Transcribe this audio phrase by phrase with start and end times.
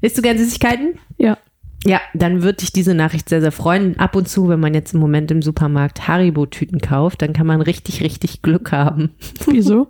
[0.00, 0.98] Isst du gern Süßigkeiten?
[1.18, 1.38] Ja.
[1.86, 3.98] Ja, dann würde ich diese Nachricht sehr, sehr freuen.
[3.98, 7.62] Ab und zu, wenn man jetzt im Moment im Supermarkt Haribo-Tüten kauft, dann kann man
[7.62, 9.10] richtig, richtig Glück haben.
[9.46, 9.88] Wieso?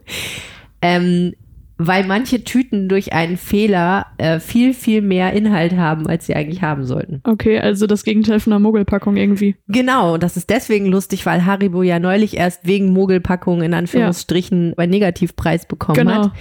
[0.82, 1.34] ähm,
[1.82, 6.60] weil manche Tüten durch einen Fehler äh, viel, viel mehr Inhalt haben, als sie eigentlich
[6.60, 7.22] haben sollten.
[7.24, 9.56] Okay, also das Gegenteil von einer Mogelpackung irgendwie.
[9.66, 14.68] Genau, und das ist deswegen lustig, weil Haribo ja neulich erst wegen Mogelpackung in Anführungsstrichen
[14.68, 14.74] ja.
[14.76, 16.24] einen Negativpreis bekommen genau.
[16.24, 16.32] hat.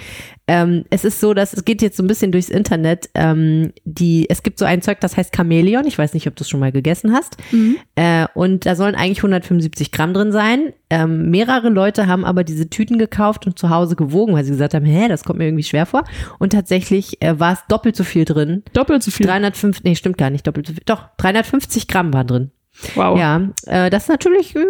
[0.49, 3.11] Ähm, es ist so, dass es geht jetzt so ein bisschen durchs Internet.
[3.13, 5.85] Ähm, die, es gibt so ein Zeug, das heißt Chamäleon.
[5.85, 7.37] Ich weiß nicht, ob du es schon mal gegessen hast.
[7.51, 7.77] Mhm.
[7.93, 10.73] Äh, und da sollen eigentlich 175 Gramm drin sein.
[10.89, 14.73] Ähm, mehrere Leute haben aber diese Tüten gekauft und zu Hause gewogen, weil sie gesagt
[14.73, 16.03] haben, hä, das kommt mir irgendwie schwer vor.
[16.39, 18.63] Und tatsächlich äh, war es doppelt so viel drin.
[18.73, 19.27] Doppelt so viel?
[19.27, 20.81] 305, nee, stimmt gar nicht, doppelt so viel.
[20.87, 22.51] Doch, 350 Gramm waren drin.
[22.95, 23.19] Wow.
[23.19, 24.65] Ja, äh, das ist natürlich äh,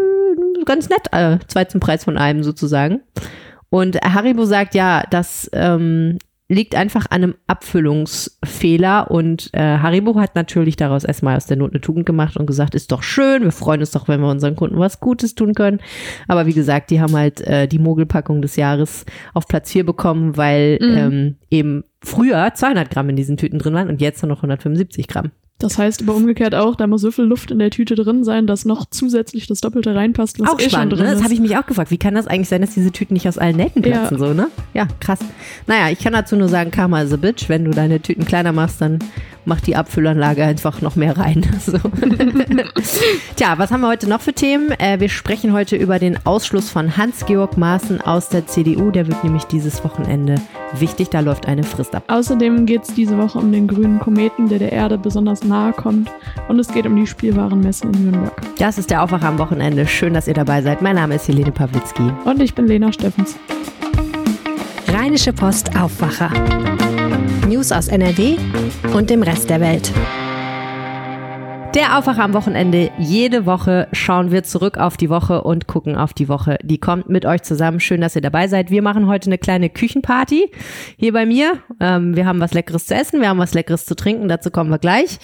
[0.65, 2.99] ganz nett, äh, zwei zum Preis von einem sozusagen.
[3.69, 6.17] Und Haribo sagt ja, das ähm,
[6.51, 11.71] liegt einfach an einem Abfüllungsfehler und äh, Haribo hat natürlich daraus erstmal aus der Not
[11.71, 14.55] eine Tugend gemacht und gesagt, ist doch schön, wir freuen uns doch, wenn wir unseren
[14.55, 15.79] Kunden was Gutes tun können.
[16.27, 20.37] Aber wie gesagt, die haben halt äh, die Mogelpackung des Jahres auf Platz 4 bekommen,
[20.37, 20.97] weil mhm.
[20.97, 25.07] ähm, eben früher 200 Gramm in diesen Tüten drin waren und jetzt nur noch 175
[25.07, 25.31] Gramm.
[25.59, 28.47] Das heißt aber umgekehrt auch, da muss so viel Luft in der Tüte drin sein,
[28.47, 31.11] dass noch zusätzlich das Doppelte reinpasst, was auch eh spannend, schon drin ne?
[31.11, 31.17] ist.
[31.17, 31.91] Das habe ich mich auch gefragt.
[31.91, 34.27] Wie kann das eigentlich sein, dass diese Tüten nicht aus allen Nähten platzen, ja.
[34.27, 34.47] so, ne?
[34.73, 35.19] Ja, krass.
[35.67, 37.49] Naja, ich kann dazu nur sagen, Karma is a bitch.
[37.49, 38.99] Wenn du deine Tüten kleiner machst, dann
[39.49, 41.45] mach die Abfüllanlage einfach noch mehr rein.
[41.59, 41.77] So.
[43.35, 44.71] Tja, was haben wir heute noch für Themen?
[44.71, 48.91] Äh, wir sprechen heute über den Ausschluss von Hans-Georg Maaßen aus der CDU.
[48.91, 50.35] Der wird nämlich dieses Wochenende
[50.77, 51.09] wichtig.
[51.09, 52.03] Da läuft eine Frist ab.
[52.07, 56.09] Außerdem geht es diese Woche um den grünen Kometen, der der Erde besonders nahe kommt.
[56.47, 58.41] Und es geht um die Spielwarenmesse in Nürnberg.
[58.57, 59.85] Das ist der Aufwacher am Wochenende.
[59.85, 60.81] Schön, dass ihr dabei seid.
[60.81, 62.09] Mein Name ist Helene Pawlitzki.
[62.23, 63.35] Und ich bin Lena Steffens.
[64.87, 66.31] Rheinische Post Aufwacher.
[67.59, 68.37] News aus NRW
[68.95, 69.91] und dem Rest der Welt.
[71.75, 72.89] Der Aufwacher am Wochenende.
[72.97, 76.57] Jede Woche schauen wir zurück auf die Woche und gucken auf die Woche.
[76.63, 77.81] Die kommt mit euch zusammen.
[77.81, 78.71] Schön, dass ihr dabei seid.
[78.71, 80.49] Wir machen heute eine kleine Küchenparty
[80.95, 81.59] hier bei mir.
[81.81, 84.29] Ähm, wir haben was Leckeres zu essen, wir haben was Leckeres zu trinken.
[84.29, 85.19] Dazu kommen wir gleich.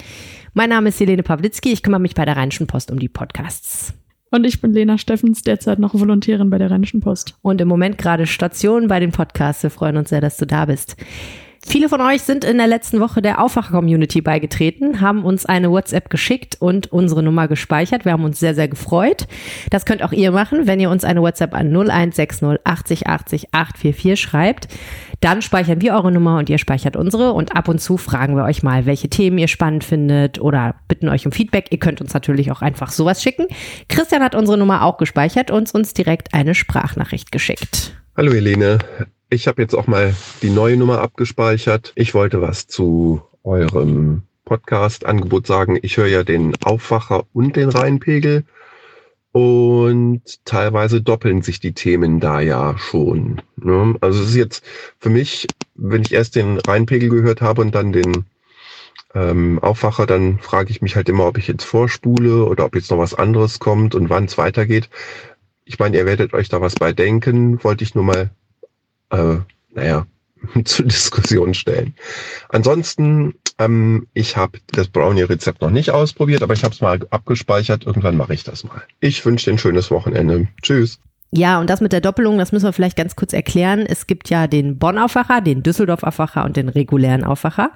[0.52, 1.72] Mein Name ist Helene Pawlitzki.
[1.72, 3.94] Ich kümmere mich bei der Rheinischen Post um die Podcasts.
[4.30, 7.38] Und ich bin Lena Steffens, derzeit noch Volontärin bei der Rheinischen Post.
[7.40, 9.62] Und im Moment gerade Station bei den Podcasts.
[9.62, 10.96] Wir freuen uns sehr, dass du da bist.
[11.68, 16.10] Viele von euch sind in der letzten Woche der Aufwacher-Community beigetreten, haben uns eine WhatsApp
[16.10, 18.04] geschickt und unsere Nummer gespeichert.
[18.04, 19.26] Wir haben uns sehr, sehr gefreut.
[19.70, 24.20] Das könnt auch ihr machen, wenn ihr uns eine WhatsApp an 0160 80 80 844
[24.20, 24.68] schreibt.
[25.20, 28.44] Dann speichern wir eure Nummer und ihr speichert unsere und ab und zu fragen wir
[28.44, 31.66] euch mal, welche Themen ihr spannend findet oder bitten euch um Feedback.
[31.70, 33.46] Ihr könnt uns natürlich auch einfach sowas schicken.
[33.88, 37.92] Christian hat unsere Nummer auch gespeichert und uns direkt eine Sprachnachricht geschickt.
[38.16, 38.78] Hallo Helene,
[39.28, 41.92] ich habe jetzt auch mal die neue Nummer abgespeichert.
[41.96, 45.78] Ich wollte was zu eurem Podcast-Angebot sagen.
[45.82, 48.44] Ich höre ja den Aufwacher und den Rheinpegel.
[49.32, 53.42] Und teilweise doppeln sich die Themen da ja schon.
[53.56, 53.94] Ne?
[54.00, 54.64] Also es ist jetzt
[54.98, 58.24] für mich, wenn ich erst den Rheinpegel gehört habe und dann den
[59.14, 62.90] ähm, Aufwacher, dann frage ich mich halt immer, ob ich jetzt vorspule oder ob jetzt
[62.90, 64.88] noch was anderes kommt und wann es weitergeht.
[65.64, 68.30] Ich meine, ihr werdet euch da was bei denken, wollte ich nur mal
[69.10, 69.36] äh,
[69.74, 70.06] naja,
[70.64, 71.94] zur Diskussion stellen.
[72.48, 77.86] Ansonsten, ähm, ich habe das Brownie-Rezept noch nicht ausprobiert, aber ich habe es mal abgespeichert.
[77.86, 78.82] Irgendwann mache ich das mal.
[79.00, 80.48] Ich wünsche dir ein schönes Wochenende.
[80.62, 80.98] Tschüss.
[81.32, 83.84] Ja, und das mit der Doppelung, das müssen wir vielleicht ganz kurz erklären.
[83.86, 87.72] Es gibt ja den Bonn-Aufwacher, den Düsseldorf-Aufwacher und den regulären Aufwacher.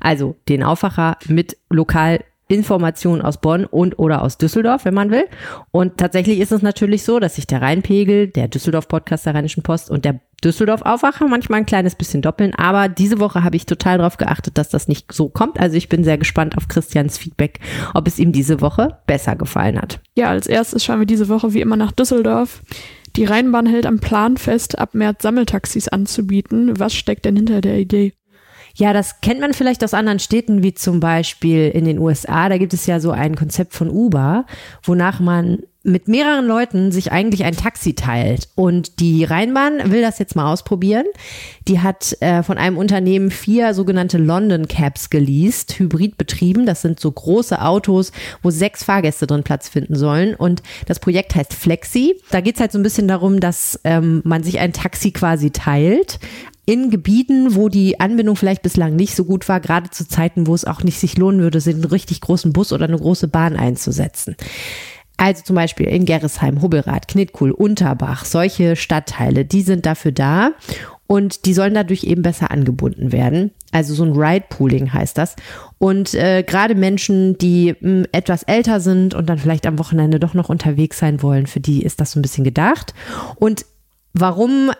[0.00, 2.20] Also den Aufwacher mit lokal
[2.52, 5.24] Informationen aus Bonn und oder aus Düsseldorf, wenn man will.
[5.70, 9.90] Und tatsächlich ist es natürlich so, dass sich der Rheinpegel, der Düsseldorf-Podcast der Rheinischen Post
[9.90, 12.54] und der Düsseldorf-Aufwacher manchmal ein kleines bisschen doppeln.
[12.54, 15.58] Aber diese Woche habe ich total darauf geachtet, dass das nicht so kommt.
[15.60, 17.60] Also ich bin sehr gespannt auf Christians Feedback,
[17.94, 20.00] ob es ihm diese Woche besser gefallen hat.
[20.16, 22.62] Ja, als erstes schauen wir diese Woche wie immer nach Düsseldorf.
[23.16, 26.78] Die Rheinbahn hält am Plan fest, ab März Sammeltaxis anzubieten.
[26.78, 28.14] Was steckt denn hinter der Idee?
[28.74, 32.48] Ja, das kennt man vielleicht aus anderen Städten, wie zum Beispiel in den USA.
[32.48, 34.46] Da gibt es ja so ein Konzept von Uber,
[34.82, 38.48] wonach man mit mehreren Leuten sich eigentlich ein Taxi teilt.
[38.54, 41.06] Und die Rheinbahn will das jetzt mal ausprobieren.
[41.66, 46.66] Die hat äh, von einem Unternehmen vier sogenannte London Cabs geleast, hybrid betrieben.
[46.66, 48.12] Das sind so große Autos,
[48.42, 50.34] wo sechs Fahrgäste drin Platz finden sollen.
[50.34, 52.20] Und das Projekt heißt Flexi.
[52.30, 56.20] Da geht's halt so ein bisschen darum, dass ähm, man sich ein Taxi quasi teilt
[56.64, 60.54] in Gebieten, wo die Anbindung vielleicht bislang nicht so gut war, gerade zu Zeiten, wo
[60.54, 64.36] es auch nicht sich lohnen würde, einen richtig großen Bus oder eine große Bahn einzusetzen.
[65.16, 70.52] Also zum Beispiel in Gerresheim, Hubbelrath, Knittkuhl, Unterbach, solche Stadtteile, die sind dafür da.
[71.06, 73.50] und die sollen dadurch eben besser angebunden werden.
[73.70, 75.36] Also so ein Ride-Pooling heißt das.
[75.76, 80.18] Und äh, gerade Menschen, die mh, hm, etwas älter sind und dann vielleicht am Wochenende
[80.18, 82.94] doch noch unterwegs sein wollen, für die ist das so ein bisschen gedacht.
[83.36, 83.66] Und
[84.14, 84.70] warum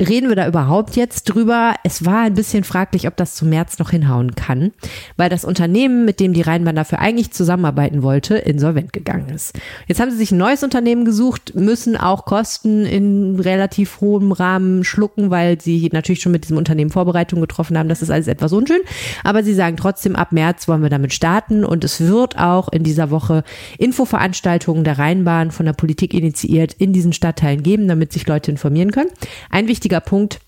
[0.00, 1.74] reden wir da überhaupt jetzt drüber?
[1.82, 4.72] Es war ein bisschen fraglich, ob das zum März noch hinhauen kann,
[5.16, 9.58] weil das Unternehmen, mit dem die Rheinbahn dafür eigentlich zusammenarbeiten wollte, insolvent gegangen ist.
[9.86, 14.84] Jetzt haben sie sich ein neues Unternehmen gesucht, müssen auch Kosten in relativ hohem Rahmen
[14.84, 17.88] schlucken, weil sie natürlich schon mit diesem Unternehmen Vorbereitungen getroffen haben.
[17.88, 18.80] Das ist alles etwas unschön,
[19.24, 22.84] aber sie sagen trotzdem, ab März wollen wir damit starten und es wird auch in
[22.84, 23.42] dieser Woche
[23.78, 28.92] Infoveranstaltungen der Rheinbahn von der Politik initiiert in diesen Stadtteilen geben, damit sich Leute informieren
[28.92, 29.10] können.
[29.50, 30.40] Ein wichtiger wichtiger Punkt,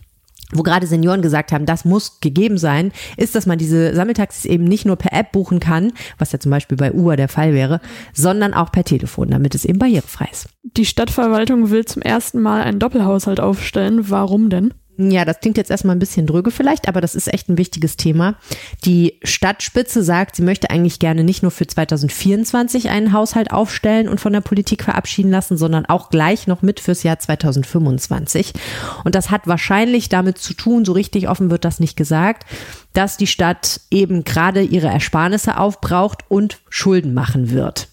[0.52, 4.64] wo gerade Senioren gesagt haben, das muss gegeben sein, ist, dass man diese Sammeltaxis eben
[4.64, 7.80] nicht nur per App buchen kann, was ja zum Beispiel bei Uber der Fall wäre,
[8.12, 10.48] sondern auch per Telefon, damit es eben barrierefrei ist.
[10.62, 14.10] Die Stadtverwaltung will zum ersten Mal einen Doppelhaushalt aufstellen.
[14.10, 14.74] Warum denn?
[15.08, 17.96] Ja, das klingt jetzt erstmal ein bisschen dröge vielleicht, aber das ist echt ein wichtiges
[17.96, 18.34] Thema.
[18.84, 24.20] Die Stadtspitze sagt, sie möchte eigentlich gerne nicht nur für 2024 einen Haushalt aufstellen und
[24.20, 28.52] von der Politik verabschieden lassen, sondern auch gleich noch mit fürs Jahr 2025.
[29.04, 32.44] Und das hat wahrscheinlich damit zu tun, so richtig offen wird das nicht gesagt,
[32.92, 37.88] dass die Stadt eben gerade ihre Ersparnisse aufbraucht und Schulden machen wird.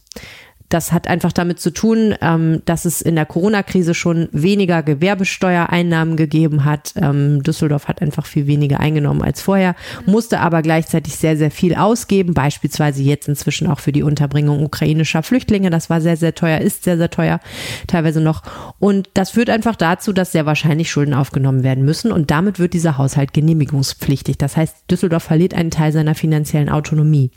[0.69, 6.17] Das hat einfach damit zu tun, ähm, dass es in der Corona-Krise schon weniger Gewerbesteuereinnahmen
[6.17, 6.93] gegeben hat.
[6.97, 9.75] Ähm, Düsseldorf hat einfach viel weniger eingenommen als vorher,
[10.05, 15.23] musste aber gleichzeitig sehr, sehr viel ausgeben, beispielsweise jetzt inzwischen auch für die Unterbringung ukrainischer
[15.23, 15.69] Flüchtlinge.
[15.69, 17.39] Das war sehr, sehr teuer, ist sehr, sehr teuer,
[17.87, 18.43] teilweise noch.
[18.79, 22.73] Und das führt einfach dazu, dass sehr wahrscheinlich Schulden aufgenommen werden müssen und damit wird
[22.73, 24.37] dieser Haushalt genehmigungspflichtig.
[24.37, 27.31] Das heißt, Düsseldorf verliert einen Teil seiner finanziellen Autonomie.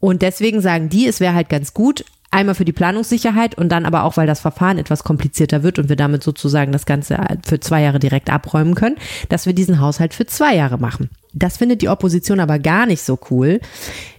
[0.00, 3.86] Und deswegen sagen die, es wäre halt ganz gut, Einmal für die Planungssicherheit und dann
[3.86, 7.60] aber auch, weil das Verfahren etwas komplizierter wird und wir damit sozusagen das Ganze für
[7.60, 8.96] zwei Jahre direkt abräumen können,
[9.28, 11.10] dass wir diesen Haushalt für zwei Jahre machen.
[11.36, 13.60] Das findet die Opposition aber gar nicht so cool.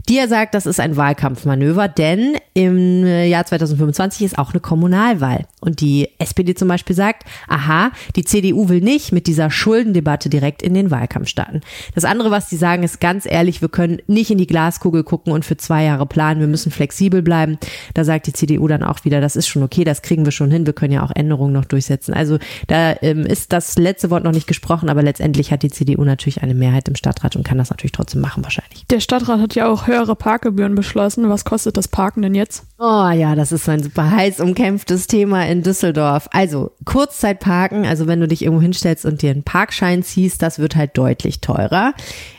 [0.08, 5.46] Die ja sagt, das ist ein Wahlkampfmanöver, denn im Jahr 2025 ist auch eine Kommunalwahl.
[5.60, 10.62] Und die SPD zum Beispiel sagt, aha, die CDU will nicht mit dieser Schuldendebatte direkt
[10.62, 11.60] in den Wahlkampf starten.
[11.94, 15.34] Das andere, was sie sagen, ist ganz ehrlich, wir können nicht in die Glaskugel gucken
[15.34, 17.58] und für zwei Jahre planen, wir müssen flexibel bleiben.
[17.94, 20.52] Da sagt die CDU dann auch wieder, das ist schon okay, das kriegen wir schon
[20.52, 22.14] hin, wir können ja auch Änderungen noch durchsetzen.
[22.14, 22.38] Also
[22.68, 26.44] da ähm, ist das letzte Wort noch nicht gesprochen, aber letztendlich hat die CDU natürlich
[26.44, 28.86] eine Mehrheit im Staat Stadtrat und kann das natürlich trotzdem machen wahrscheinlich.
[28.88, 31.30] Der Stadtrat hat ja auch höhere Parkgebühren beschlossen.
[31.30, 32.66] Was kostet das Parken denn jetzt?
[32.80, 36.28] Oh ja, das ist so ein super heiß umkämpftes Thema in Düsseldorf.
[36.32, 40.76] Also Kurzzeitparken, also wenn du dich irgendwo hinstellst und dir einen Parkschein ziehst, das wird
[40.76, 41.94] halt deutlich teurer.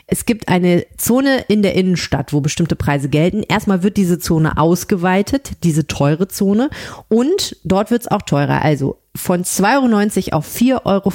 [0.05, 3.43] Es gibt eine Zone in der Innenstadt, wo bestimmte Preise gelten.
[3.43, 6.69] Erstmal wird diese Zone ausgeweitet, diese teure Zone.
[7.09, 8.63] Und dort wird es auch teurer.
[8.63, 11.11] Also von 2,90 Euro auf 4,50 Euro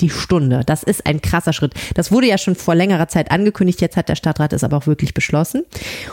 [0.00, 0.62] die Stunde.
[0.66, 1.74] Das ist ein krasser Schritt.
[1.94, 4.86] Das wurde ja schon vor längerer Zeit angekündigt, jetzt hat der Stadtrat es aber auch
[4.86, 5.62] wirklich beschlossen.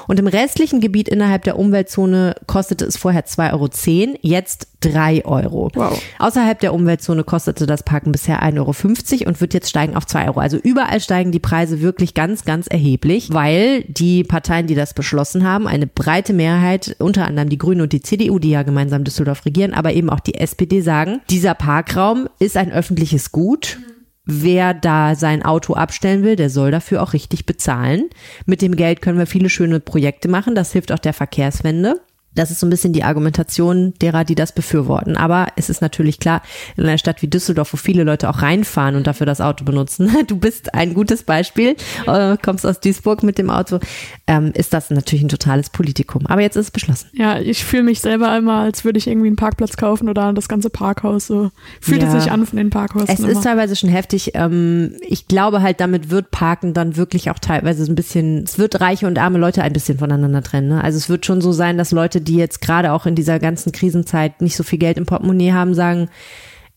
[0.07, 5.69] Und im restlichen Gebiet innerhalb der Umweltzone kostete es vorher 2,10 Euro, jetzt 3 Euro.
[5.73, 6.01] Wow.
[6.19, 10.27] Außerhalb der Umweltzone kostete das Parken bisher 1,50 Euro und wird jetzt steigen auf 2
[10.27, 10.39] Euro.
[10.39, 15.45] Also überall steigen die Preise wirklich ganz, ganz erheblich, weil die Parteien, die das beschlossen
[15.45, 19.45] haben, eine breite Mehrheit, unter anderem die Grünen und die CDU, die ja gemeinsam Düsseldorf
[19.45, 23.79] regieren, aber eben auch die SPD sagen, dieser Parkraum ist ein öffentliches Gut.
[24.25, 28.09] Wer da sein Auto abstellen will, der soll dafür auch richtig bezahlen.
[28.45, 30.53] Mit dem Geld können wir viele schöne Projekte machen.
[30.55, 31.99] Das hilft auch der Verkehrswende.
[32.35, 35.17] Das ist so ein bisschen die Argumentation derer, die das befürworten.
[35.17, 36.41] Aber es ist natürlich klar,
[36.77, 40.09] in einer Stadt wie Düsseldorf, wo viele Leute auch reinfahren und dafür das Auto benutzen,
[40.27, 41.75] du bist ein gutes Beispiel,
[42.07, 43.79] äh, kommst aus Duisburg mit dem Auto,
[44.27, 46.25] ähm, ist das natürlich ein totales Politikum.
[46.27, 47.09] Aber jetzt ist es beschlossen.
[47.13, 50.47] Ja, ich fühle mich selber immer, als würde ich irgendwie einen Parkplatz kaufen oder das
[50.47, 51.27] ganze Parkhaus.
[51.27, 52.07] So fühlt ja.
[52.15, 53.09] es sich an von den Parkhäusern.
[53.09, 53.29] Es immer.
[53.29, 54.31] ist teilweise schon heftig.
[54.35, 58.57] Ähm, ich glaube halt, damit wird Parken dann wirklich auch teilweise so ein bisschen, es
[58.57, 60.69] wird reiche und arme Leute ein bisschen voneinander trennen.
[60.69, 60.83] Ne?
[60.83, 63.71] Also es wird schon so sein, dass Leute, die jetzt gerade auch in dieser ganzen
[63.71, 66.09] Krisenzeit nicht so viel Geld im Portemonnaie haben, sagen,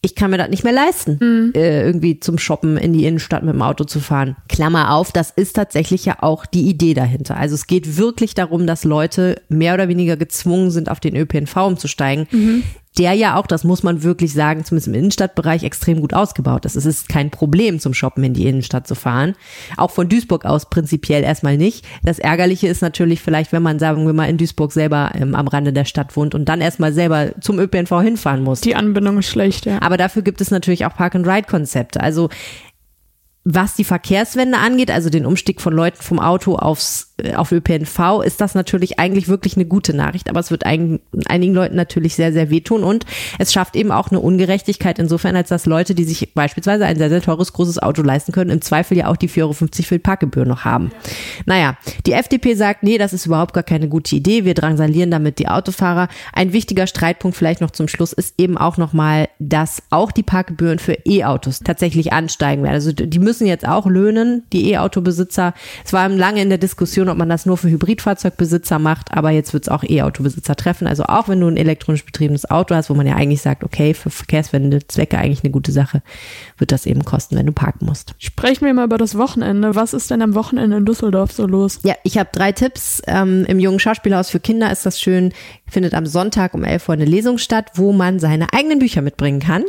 [0.04, 1.52] ich kann mir das nicht mehr leisten, mhm.
[1.54, 4.36] äh, irgendwie zum Shoppen in die Innenstadt mit dem Auto zu fahren.
[4.48, 7.38] Klammer auf, das ist tatsächlich ja auch die Idee dahinter.
[7.38, 11.56] Also es geht wirklich darum, dass Leute mehr oder weniger gezwungen sind, auf den ÖPNV
[11.56, 12.26] umzusteigen.
[12.30, 12.64] Mhm
[12.98, 16.76] der ja auch, das muss man wirklich sagen, zumindest im Innenstadtbereich extrem gut ausgebaut ist.
[16.76, 19.34] Es ist kein Problem, zum Shoppen in die Innenstadt zu fahren.
[19.76, 21.84] Auch von Duisburg aus prinzipiell erstmal nicht.
[22.04, 25.48] Das Ärgerliche ist natürlich vielleicht, wenn man, sagen wir mal, in Duisburg selber ähm, am
[25.48, 28.60] Rande der Stadt wohnt und dann erstmal selber zum ÖPNV hinfahren muss.
[28.60, 29.82] Die Anbindung ist schlecht, ja.
[29.82, 32.00] Aber dafür gibt es natürlich auch Park-and-Ride-Konzepte.
[32.00, 32.28] Also
[33.44, 38.40] was die Verkehrswende angeht, also den Umstieg von Leuten vom Auto aufs auf ÖPNV ist
[38.40, 42.32] das natürlich eigentlich wirklich eine gute Nachricht, aber es wird einigen, einigen Leuten natürlich sehr,
[42.32, 43.06] sehr wehtun und
[43.38, 47.10] es schafft eben auch eine Ungerechtigkeit insofern, als dass Leute, die sich beispielsweise ein sehr,
[47.10, 49.98] sehr teures, großes Auto leisten können, im Zweifel ja auch die 4,50 Euro für die
[50.00, 50.90] Parkgebühr noch haben.
[51.46, 55.38] Naja, die FDP sagt, nee, das ist überhaupt gar keine gute Idee, wir drangsalieren damit
[55.38, 56.08] die Autofahrer.
[56.32, 60.80] Ein wichtiger Streitpunkt vielleicht noch zum Schluss ist eben auch nochmal, dass auch die Parkgebühren
[60.80, 62.74] für E-Autos tatsächlich ansteigen werden.
[62.74, 65.54] Also die müssen jetzt auch löhnen, die E-Auto-Besitzer.
[65.84, 69.52] Es war lange in der Diskussion, ob man das nur für Hybridfahrzeugbesitzer macht, aber jetzt
[69.52, 70.86] wird es auch E-Auto-Besitzer treffen.
[70.86, 73.94] Also auch wenn du ein elektronisch betriebenes Auto hast, wo man ja eigentlich sagt, okay,
[73.94, 76.02] für verkehrswende Zwecke eigentlich eine gute Sache,
[76.58, 78.14] wird das eben kosten, wenn du parken musst.
[78.18, 79.74] Sprechen wir mal über das Wochenende.
[79.74, 81.80] Was ist denn am Wochenende in Düsseldorf so los?
[81.82, 83.02] Ja, ich habe drei Tipps.
[83.06, 85.32] Ähm, Im Jungen Schauspielhaus für Kinder ist das schön,
[85.66, 89.40] findet am Sonntag um 11 Uhr eine Lesung statt, wo man seine eigenen Bücher mitbringen
[89.40, 89.64] kann.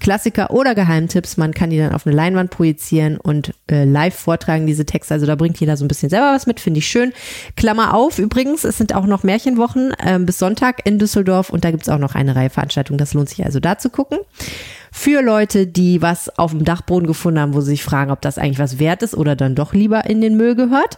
[0.00, 1.36] Klassiker oder Geheimtipps.
[1.36, 5.14] Man kann die dann auf eine Leinwand projizieren und äh, live vortragen, diese Texte.
[5.14, 7.12] Also da bringt jeder so ein bisschen selber was mit, finde ich schön.
[7.56, 11.70] Klammer auf, übrigens, es sind auch noch Märchenwochen äh, bis Sonntag in Düsseldorf und da
[11.70, 12.98] gibt's auch noch eine Reihe Veranstaltungen.
[12.98, 14.18] Das lohnt sich also da zu gucken.
[14.92, 18.38] Für Leute, die was auf dem Dachboden gefunden haben, wo sie sich fragen, ob das
[18.38, 20.96] eigentlich was wert ist oder dann doch lieber in den Müll gehört.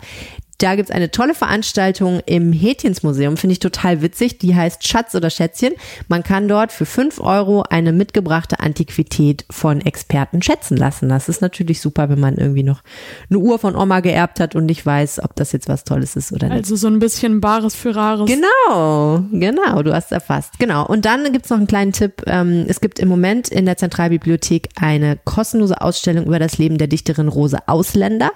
[0.60, 4.38] Da gibt's eine tolle Veranstaltung im Hätchensmuseum, finde ich total witzig.
[4.38, 5.72] Die heißt Schatz oder Schätzchen.
[6.08, 11.08] Man kann dort für fünf Euro eine mitgebrachte Antiquität von Experten schätzen lassen.
[11.08, 12.82] Das ist natürlich super, wenn man irgendwie noch
[13.30, 16.30] eine Uhr von Oma geerbt hat und nicht weiß, ob das jetzt was Tolles ist
[16.30, 16.58] oder nicht.
[16.58, 18.28] Also so ein bisschen Bares für Rares.
[18.28, 20.58] Genau, genau, du hast erfasst.
[20.58, 20.86] Genau.
[20.86, 22.22] Und dann gibt's noch einen kleinen Tipp.
[22.26, 26.86] Ähm, es gibt im Moment in der Zentralbibliothek eine kostenlose Ausstellung über das Leben der
[26.86, 28.32] Dichterin Rose Ausländer.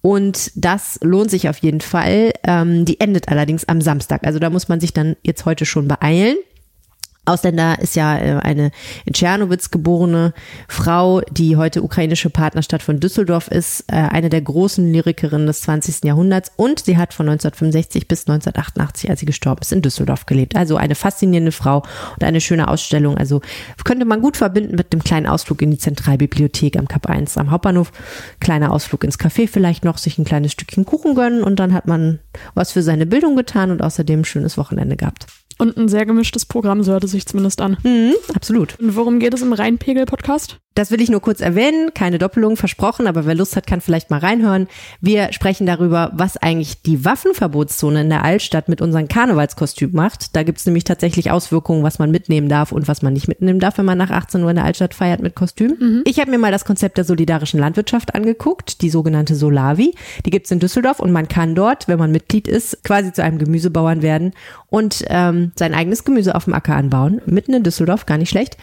[0.00, 2.32] Und das lohnt sich auf jeden Fall.
[2.44, 4.24] Ähm, die endet allerdings am Samstag.
[4.24, 6.36] Also da muss man sich dann jetzt heute schon beeilen.
[7.28, 8.70] Ausländer ist ja äh, eine
[9.04, 10.32] in Tschernowitz geborene
[10.66, 16.04] Frau, die heute ukrainische Partnerstadt von Düsseldorf ist, äh, eine der großen Lyrikerinnen des 20.
[16.04, 20.56] Jahrhunderts und sie hat von 1965 bis 1988, als sie gestorben ist, in Düsseldorf gelebt.
[20.56, 21.82] Also eine faszinierende Frau
[22.14, 23.16] und eine schöne Ausstellung.
[23.18, 23.42] Also
[23.84, 27.50] könnte man gut verbinden mit dem kleinen Ausflug in die Zentralbibliothek am Kap 1 am
[27.50, 27.92] Hauptbahnhof.
[28.40, 31.86] Kleiner Ausflug ins Café vielleicht noch, sich ein kleines Stückchen Kuchen gönnen und dann hat
[31.86, 32.18] man
[32.54, 35.26] was für seine Bildung getan und außerdem ein schönes Wochenende gehabt.
[35.58, 37.76] Und ein sehr gemischtes Programm, so hört es sich zumindest an.
[37.82, 38.78] Mhm, absolut.
[38.78, 40.60] Und worum geht es im Rheinpegel-Podcast?
[40.78, 44.10] Das will ich nur kurz erwähnen, keine Doppelung versprochen, aber wer Lust hat, kann vielleicht
[44.10, 44.68] mal reinhören.
[45.00, 50.36] Wir sprechen darüber, was eigentlich die Waffenverbotszone in der Altstadt mit unseren Karnevalskostümen macht.
[50.36, 53.58] Da gibt es nämlich tatsächlich Auswirkungen, was man mitnehmen darf und was man nicht mitnehmen
[53.58, 55.74] darf, wenn man nach 18 Uhr in der Altstadt feiert mit Kostüm.
[55.80, 56.02] Mhm.
[56.06, 59.96] Ich habe mir mal das Konzept der solidarischen Landwirtschaft angeguckt, die sogenannte Solavi.
[60.26, 63.24] Die gibt es in Düsseldorf und man kann dort, wenn man Mitglied ist, quasi zu
[63.24, 64.32] einem Gemüsebauern werden
[64.68, 67.20] und ähm, sein eigenes Gemüse auf dem Acker anbauen.
[67.26, 68.56] Mitten in Düsseldorf, gar nicht schlecht.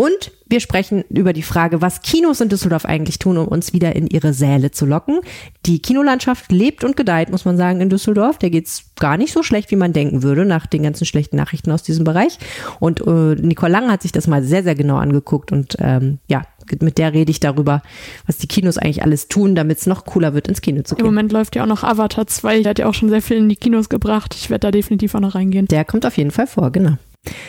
[0.00, 3.96] Und wir sprechen über die Frage, was Kinos in Düsseldorf eigentlich tun, um uns wieder
[3.96, 5.18] in ihre Säle zu locken.
[5.66, 8.38] Die Kinolandschaft lebt und gedeiht, muss man sagen, in Düsseldorf.
[8.38, 11.72] Der geht's gar nicht so schlecht, wie man denken würde, nach den ganzen schlechten Nachrichten
[11.72, 12.38] aus diesem Bereich.
[12.78, 16.42] Und äh, Nicole Lang hat sich das mal sehr, sehr genau angeguckt und ähm, ja,
[16.80, 17.82] mit der rede ich darüber,
[18.24, 21.04] was die Kinos eigentlich alles tun, damit es noch cooler wird, ins Kino zu gehen.
[21.04, 22.62] Im Moment läuft ja auch noch Avatar 2.
[22.62, 24.36] Der hat ja auch schon sehr viel in die Kinos gebracht.
[24.38, 25.66] Ich werde da definitiv auch noch reingehen.
[25.66, 26.98] Der kommt auf jeden Fall vor, genau.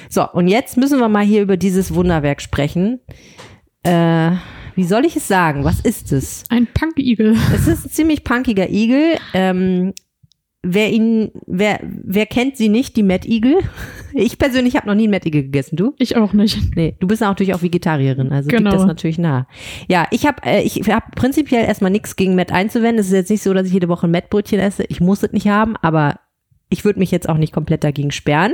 [0.09, 2.99] So, und jetzt müssen wir mal hier über dieses Wunderwerk sprechen.
[3.83, 4.31] Äh,
[4.75, 5.63] wie soll ich es sagen?
[5.63, 6.45] Was ist es?
[6.49, 7.35] Ein Punk-Igel.
[7.53, 9.17] Es ist ein ziemlich punkiger Igel.
[9.33, 9.93] Ähm,
[10.63, 13.57] wer ihn, wer, wer kennt sie nicht, die Mad Igel?
[14.11, 15.75] Ich persönlich habe noch nie einen Mad Igel gegessen.
[15.75, 15.93] Du?
[15.99, 16.75] Ich auch nicht.
[16.75, 18.71] Nee, du bist natürlich auch Vegetarierin, also genau.
[18.71, 19.47] liegt das natürlich nah.
[19.87, 22.97] Ja, ich habe äh, ich hab prinzipiell erstmal nichts gegen Matt einzuwenden.
[22.97, 24.83] Es ist jetzt nicht so, dass ich jede Woche ein Matt-Brötchen esse.
[24.85, 26.19] Ich muss es nicht haben, aber
[26.69, 28.53] ich würde mich jetzt auch nicht komplett dagegen sperren.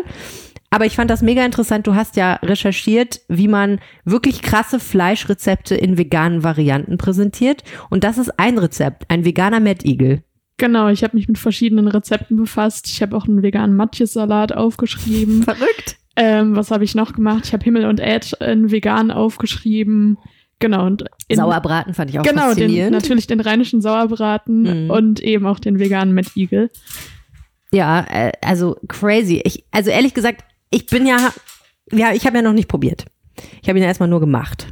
[0.69, 1.87] Aber ich fand das mega interessant.
[1.87, 7.63] Du hast ja recherchiert, wie man wirklich krasse Fleischrezepte in veganen Varianten präsentiert.
[7.89, 10.23] Und das ist ein Rezept, ein veganer Mettigel.
[10.57, 12.87] Genau, ich habe mich mit verschiedenen Rezepten befasst.
[12.87, 15.43] Ich habe auch einen veganen Matjes-Salat aufgeschrieben.
[15.43, 15.97] Verrückt.
[16.15, 17.45] Ähm, was habe ich noch gemacht?
[17.45, 20.17] Ich habe Himmel und Ed in vegan aufgeschrieben.
[20.59, 20.85] Genau.
[20.85, 22.91] Und in, Sauerbraten fand ich auch genau, faszinierend.
[22.91, 24.89] Genau, natürlich den rheinischen Sauerbraten mhm.
[24.89, 26.69] und eben auch den veganen Mettigel.
[27.73, 29.41] Ja, äh, also crazy.
[29.43, 30.45] Ich, also ehrlich gesagt,
[30.75, 31.31] ich bin ja,
[31.91, 33.05] ja, ich habe ja noch nicht probiert.
[33.61, 34.67] Ich habe ihn ja erstmal nur gemacht.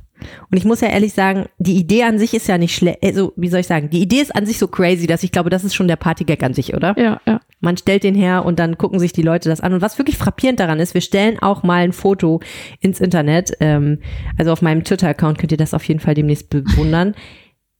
[0.49, 2.99] Und ich muss ja ehrlich sagen, die Idee an sich ist ja nicht schlecht.
[3.03, 3.89] Also, wie soll ich sagen?
[3.89, 6.43] Die Idee ist an sich so crazy, dass ich glaube, das ist schon der Partygag
[6.43, 6.95] an sich, oder?
[6.97, 7.39] Ja, ja.
[7.59, 9.73] Man stellt den her und dann gucken sich die Leute das an.
[9.73, 12.41] Und was wirklich frappierend daran ist, wir stellen auch mal ein Foto
[12.79, 13.53] ins Internet.
[13.59, 13.99] Ähm,
[14.37, 17.15] also auf meinem Twitter-Account könnt ihr das auf jeden Fall demnächst bewundern.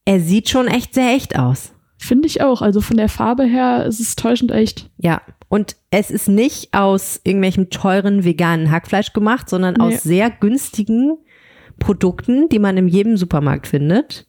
[0.05, 1.73] er sieht schon echt sehr echt aus.
[2.03, 2.61] Finde ich auch.
[2.61, 4.89] Also von der Farbe her ist es täuschend echt.
[4.97, 9.83] Ja, und es ist nicht aus irgendwelchem teuren veganen Hackfleisch gemacht, sondern nee.
[9.83, 11.17] aus sehr günstigen
[11.79, 14.27] Produkten, die man in jedem Supermarkt findet.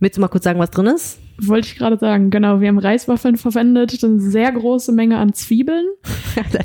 [0.00, 1.20] Willst du mal kurz sagen, was drin ist?
[1.38, 2.60] Wollte ich gerade sagen, genau.
[2.60, 5.86] Wir haben Reiswaffeln verwendet, eine sehr große Menge an Zwiebeln.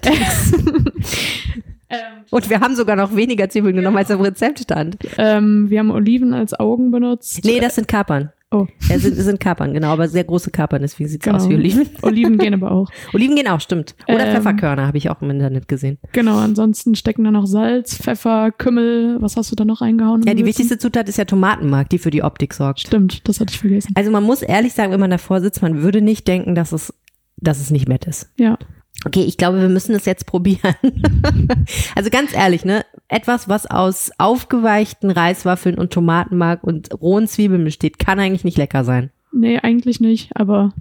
[1.89, 1.99] ähm,
[2.31, 4.97] Und wir haben sogar noch weniger Zwiebeln genommen, als im Rezept stand.
[5.19, 7.45] Ähm, wir haben Oliven als Augen benutzt.
[7.45, 8.31] Nee, das sind Kapern.
[8.51, 8.67] Oh.
[8.87, 11.37] Ja, sind, sind Kapern, genau, aber sehr große Kapern, deswegen sieht es Genau.
[11.37, 11.89] aus wie Oliven.
[12.03, 12.89] Oliven gehen aber auch.
[13.13, 13.95] Oliven gehen auch, stimmt.
[14.07, 15.97] Oder Ähm, Pfefferkörner habe ich auch im Internet gesehen.
[16.13, 19.17] Genau, ansonsten stecken da noch Salz, Pfeffer, Kümmel.
[19.19, 20.21] Was hast du da noch reingehauen?
[20.21, 20.45] Ja, die Gewürzen?
[20.47, 22.81] wichtigste Zutat ist ja Tomatenmark, die für die Optik sorgt.
[22.81, 23.91] Stimmt, das hatte ich vergessen.
[23.95, 26.93] Also man muss ehrlich sagen, wenn man davor sitzt, man würde nicht denken, dass es,
[27.37, 28.29] dass es nicht nett ist.
[28.37, 28.57] Ja.
[29.05, 30.73] Okay, ich glaube, wir müssen es jetzt probieren.
[31.95, 32.85] also ganz ehrlich, ne?
[33.07, 38.83] Etwas, was aus aufgeweichten Reiswaffeln und Tomatenmark und rohen Zwiebeln besteht, kann eigentlich nicht lecker
[38.83, 39.11] sein.
[39.31, 40.73] Nee, eigentlich nicht, aber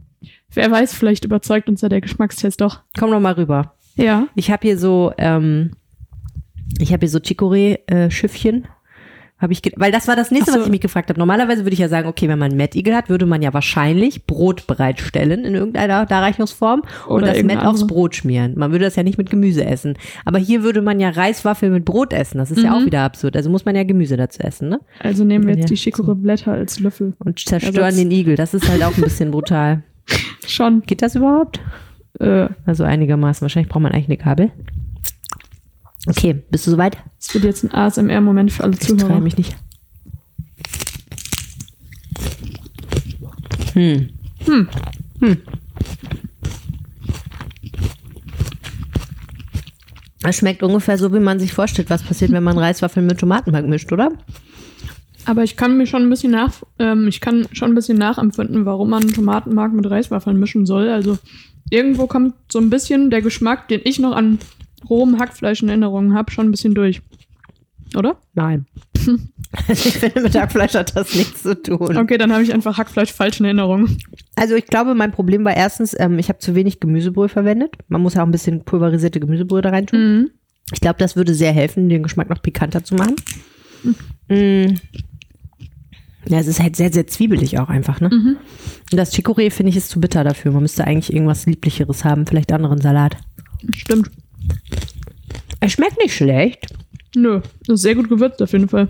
[0.53, 2.81] wer weiß, vielleicht überzeugt uns ja der Geschmackstest doch.
[2.99, 3.75] Komm doch mal rüber.
[3.97, 4.29] Ja.
[4.35, 5.73] Ich habe hier so, ähm,
[6.79, 8.67] ich habe hier so Chicorée-Schiffchen.
[9.37, 10.59] Habe ich, weil das war das nächste, so.
[10.59, 11.19] was ich mich gefragt habe.
[11.19, 14.27] Normalerweise würde ich ja sagen, okay, wenn man einen Mettigel hat, würde man ja wahrscheinlich
[14.27, 17.87] Brot bereitstellen in irgendeiner Darreichungsform und Oder das Met aufs andere.
[17.89, 18.55] Brot schmieren.
[18.57, 19.99] Man würde das ja nicht mit Gemüse essen.
[20.25, 22.39] Aber hier würde man ja Reiswaffeln mit Brot essen.
[22.39, 22.77] Das ist ja Mhm.
[22.77, 23.37] auch wieder absurd.
[23.37, 24.81] Also muss man ja Gemüse dazu essen, ne?
[25.01, 25.91] Also nehmen wir Ja, jetzt die so.
[25.91, 27.15] Chicorée-Blätter als Löffel.
[27.19, 27.97] Und zerstören Ersatz.
[27.97, 28.37] den Igel.
[28.37, 29.83] Das ist halt auch ein bisschen brutal.
[30.47, 30.83] Schon.
[30.87, 31.61] Geht das überhaupt?
[32.21, 33.43] Äh, Also einigermaßen.
[33.43, 34.53] Wahrscheinlich braucht man eigentlich eine Kabel.
[36.07, 36.99] Okay, bist du soweit?
[37.19, 39.21] es wird jetzt ein ASMR-Moment für alle Ich traue Zuhörer.
[39.21, 39.57] mich nicht.
[43.73, 44.11] Hm.
[44.45, 44.69] Hm.
[45.21, 45.37] Hm.
[50.23, 53.67] Es schmeckt ungefähr so, wie man sich vorstellt, was passiert, wenn man Reiswaffeln mit Tomatenmark
[53.67, 54.13] mischt, oder?
[55.27, 58.67] Aber ich kann mir schon ein bisschen nach, ähm, ich kann schon ein bisschen nachempfinden,
[58.67, 60.89] warum man Tomatenmark mit Reiswaffeln mischen soll.
[60.89, 61.19] Also
[61.71, 64.39] irgendwo kommt so ein bisschen der Geschmack, den ich noch an
[64.89, 67.03] rohem Hackfleisch in Erinnerung habe, schon ein bisschen durch.
[67.97, 68.17] Oder?
[68.35, 68.67] Nein.
[69.69, 71.97] Ich finde, mit Hackfleisch hat das nichts zu tun.
[71.97, 73.97] Okay, dann habe ich einfach Hackfleisch falsch in Erinnerung.
[74.35, 77.77] Also ich glaube, mein Problem war erstens, ähm, ich habe zu wenig Gemüsebrühe verwendet.
[77.87, 80.01] Man muss ja auch ein bisschen pulverisierte Gemüsebrühe da rein tun.
[80.01, 80.31] Mhm.
[80.73, 83.15] Ich glaube, das würde sehr helfen, den Geschmack noch pikanter zu machen.
[84.29, 84.75] Mm.
[86.27, 88.09] Ja, es ist halt sehr, sehr zwiebelig auch einfach, ne?
[88.09, 88.37] Mhm.
[88.91, 90.53] Und das Chicorée finde ich ist zu bitter dafür.
[90.53, 93.17] Man müsste eigentlich irgendwas Lieblicheres haben, vielleicht anderen Salat.
[93.71, 94.11] Stimmt.
[95.61, 96.67] Es schmeckt nicht schlecht.
[97.17, 98.89] Nö, das ist sehr gut gewürzt auf jeden Fall.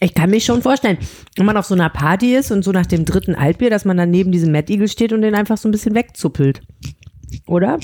[0.00, 0.98] Ich kann mich schon vorstellen,
[1.36, 3.96] wenn man auf so einer Party ist und so nach dem dritten Altbier, dass man
[3.96, 6.60] dann neben diesem Mad Eagle steht und den einfach so ein bisschen wegzuppelt.
[7.46, 7.78] Oder?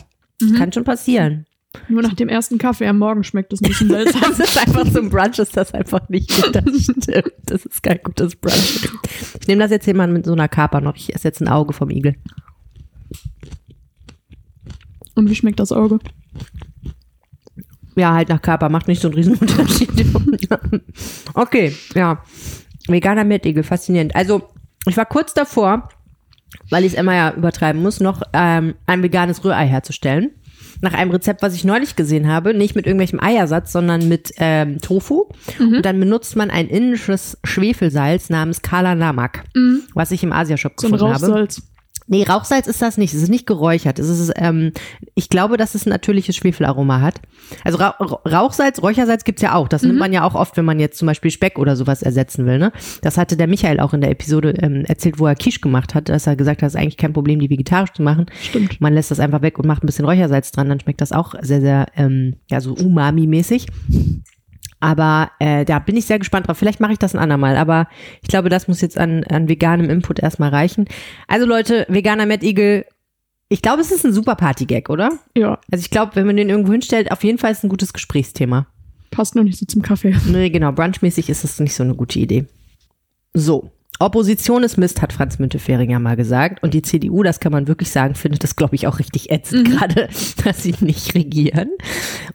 [0.56, 1.46] Kann schon passieren.
[1.88, 4.34] Nur nach dem ersten Kaffee am Morgen schmeckt das ein bisschen seltsam.
[4.36, 6.54] Das ist einfach zum Brunch, ist das einfach nicht gut.
[6.54, 7.32] Das stimmt.
[7.46, 8.88] Das ist kein gutes Brunch.
[9.40, 10.96] Ich nehme das jetzt hier mal mit so einer Kaper noch.
[10.96, 12.16] Ich esse jetzt ein Auge vom Igel.
[15.18, 15.98] Und wie schmeckt das Auge?
[17.96, 18.68] Ja, halt nach Kaper.
[18.68, 19.90] Macht nicht so einen Riesenunterschied.
[21.34, 22.22] okay, ja.
[22.86, 24.14] Veganer Mettigel, faszinierend.
[24.14, 24.48] Also,
[24.86, 25.88] ich war kurz davor,
[26.70, 30.30] weil ich es immer ja übertreiben muss, noch ähm, ein veganes Rührei herzustellen.
[30.82, 34.78] Nach einem Rezept, was ich neulich gesehen habe, nicht mit irgendwelchem Eiersatz, sondern mit ähm,
[34.78, 35.26] Tofu.
[35.58, 39.42] Und dann benutzt man ein indisches Schwefelsalz namens Kala Namak,
[39.94, 41.26] was ich im Asiashop So gefunden habe.
[41.26, 41.62] Rauchsalz.
[42.10, 43.12] Nee, Rauchsalz ist das nicht.
[43.12, 43.98] Es ist nicht geräuchert.
[43.98, 44.72] Es ist, ähm,
[45.14, 47.20] ich glaube, dass es ein natürliches Schwefelaroma hat.
[47.64, 49.68] Also Ra Ra- Rauchsalz, Räuchersalz gibt's ja auch.
[49.68, 52.46] Das nimmt man ja auch oft, wenn man jetzt zum Beispiel Speck oder sowas ersetzen
[52.46, 52.58] will.
[52.58, 52.72] Ne?
[53.02, 56.08] Das hatte der Michael auch in der Episode ähm, erzählt, wo er Quiche gemacht hat,
[56.08, 58.26] dass er gesagt hat, es ist eigentlich kein Problem, die vegetarisch zu machen.
[58.40, 58.80] Stimmt.
[58.80, 61.34] Man lässt das einfach weg und macht ein bisschen Räuchersalz dran, dann schmeckt das auch
[61.42, 63.66] sehr, sehr, ähm, ja, so Umami-mäßig.
[64.80, 66.58] Aber äh, da bin ich sehr gespannt drauf.
[66.58, 67.56] Vielleicht mache ich das ein andermal.
[67.56, 67.88] Aber
[68.22, 70.86] ich glaube, das muss jetzt an, an veganem Input erstmal reichen.
[71.26, 72.84] Also Leute, veganer Mad Eagle,
[73.48, 75.10] ich glaube, es ist ein super Party-Gag, oder?
[75.36, 77.70] Ja, Also ich glaube, wenn man den irgendwo hinstellt, auf jeden Fall ist es ein
[77.70, 78.66] gutes Gesprächsthema.
[79.10, 80.14] passt nur nicht so zum Kaffee.
[80.26, 82.44] Nee, genau, brunchmäßig ist es nicht so eine gute Idee.
[83.34, 83.70] So.
[84.00, 86.62] Opposition ist Mist, hat Franz Müntefering ja mal gesagt.
[86.62, 89.68] Und die CDU, das kann man wirklich sagen, findet das, glaube ich, auch richtig ätzend,
[89.68, 90.08] gerade,
[90.44, 91.70] dass sie nicht regieren.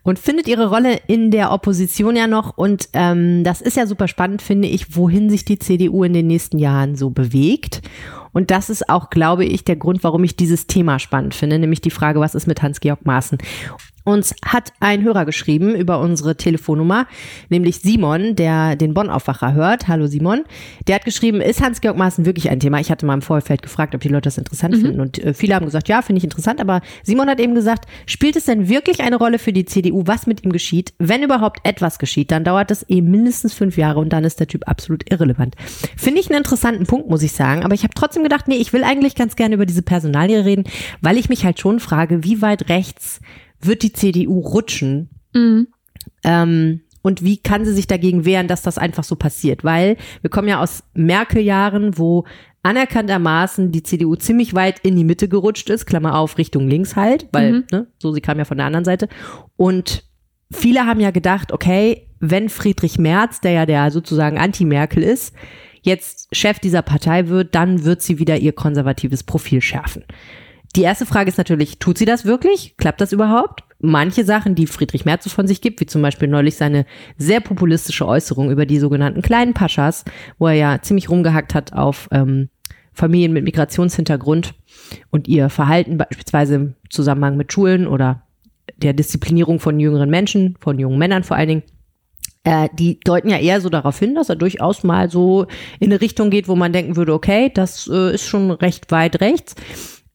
[0.03, 2.57] Und findet ihre Rolle in der Opposition ja noch.
[2.57, 6.27] Und ähm, das ist ja super spannend, finde ich, wohin sich die CDU in den
[6.27, 7.81] nächsten Jahren so bewegt.
[8.33, 11.81] Und das ist auch, glaube ich, der Grund, warum ich dieses Thema spannend finde, nämlich
[11.81, 13.37] die Frage, was ist mit Hans-Georg Maaßen?
[14.03, 17.07] Uns hat ein Hörer geschrieben über unsere Telefonnummer,
[17.49, 19.87] nämlich Simon, der den Bonn-Aufwacher hört.
[19.87, 20.43] Hallo Simon.
[20.87, 22.79] Der hat geschrieben, ist Hans-Georg Maaßen wirklich ein Thema?
[22.79, 24.99] Ich hatte mal im Vorfeld gefragt, ob die Leute das interessant finden.
[24.99, 26.59] Und äh, viele haben gesagt, ja, finde ich interessant.
[26.59, 30.27] Aber Simon hat eben gesagt, spielt es denn wirklich eine Rolle für die CDU, was
[30.27, 30.93] mit ihm geschieht?
[30.99, 34.47] Wenn überhaupt etwas geschieht, dann dauert das eben mindestens fünf Jahre und dann ist der
[34.47, 35.55] Typ absolut irrelevant.
[35.95, 37.63] Finde ich einen interessanten Punkt, muss ich sagen.
[37.63, 40.65] Aber ich habe trotzdem gedacht, nee, ich will eigentlich ganz gerne über diese Personalie reden,
[40.99, 43.21] weil ich mich halt schon frage, wie weit rechts
[43.65, 45.67] wird die CDU rutschen, Mhm.
[46.23, 49.63] ähm, und wie kann sie sich dagegen wehren, dass das einfach so passiert?
[49.63, 52.23] Weil wir kommen ja aus Merkel-Jahren, wo
[52.63, 57.27] anerkanntermaßen die CDU ziemlich weit in die Mitte gerutscht ist, Klammer auf, Richtung links halt,
[57.33, 57.63] weil, mhm.
[57.71, 59.09] ne, so sie kam ja von der anderen Seite.
[59.57, 60.05] Und
[60.49, 65.35] viele haben ja gedacht, okay, wenn Friedrich Merz, der ja der sozusagen Anti-Merkel ist,
[65.81, 70.05] jetzt Chef dieser Partei wird, dann wird sie wieder ihr konservatives Profil schärfen.
[70.75, 72.75] Die erste Frage ist natürlich, tut sie das wirklich?
[72.77, 73.63] Klappt das überhaupt?
[73.79, 76.85] Manche Sachen, die Friedrich Merz von sich gibt, wie zum Beispiel neulich seine
[77.17, 80.03] sehr populistische Äußerung über die sogenannten kleinen Paschas,
[80.39, 82.49] wo er ja ziemlich rumgehackt hat auf ähm,
[82.91, 84.55] Familien mit Migrationshintergrund
[85.11, 88.23] und ihr Verhalten beispielsweise im Zusammenhang mit Schulen oder
[88.77, 91.63] der Disziplinierung von jüngeren Menschen, von jungen Männern vor allen Dingen.
[92.45, 95.45] Äh, die deuten ja eher so darauf hin, dass er durchaus mal so
[95.79, 99.21] in eine Richtung geht, wo man denken würde, okay, das äh, ist schon recht weit
[99.21, 99.55] rechts.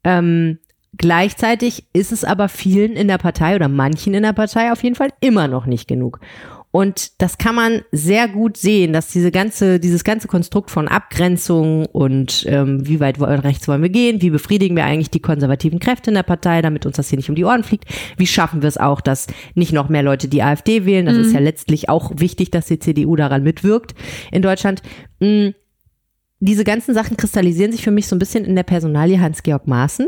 [0.04, 0.58] Ähm,
[0.96, 4.96] gleichzeitig ist es aber vielen in der Partei oder manchen in der Partei auf jeden
[4.96, 6.20] Fall immer noch nicht genug.
[6.70, 11.86] Und das kann man sehr gut sehen, dass diese ganze, dieses ganze Konstrukt von Abgrenzung
[11.86, 16.10] und ähm, wie weit rechts wollen wir gehen, wie befriedigen wir eigentlich die konservativen Kräfte
[16.10, 17.86] in der Partei, damit uns das hier nicht um die Ohren fliegt,
[18.18, 21.22] wie schaffen wir es auch, dass nicht noch mehr Leute die AfD wählen, das mhm.
[21.22, 23.94] ist ja letztlich auch wichtig, dass die CDU daran mitwirkt
[24.30, 24.82] in Deutschland.
[25.20, 25.54] Mhm.
[26.40, 30.06] Diese ganzen Sachen kristallisieren sich für mich so ein bisschen in der Personalie Hans-Georg Maaßen,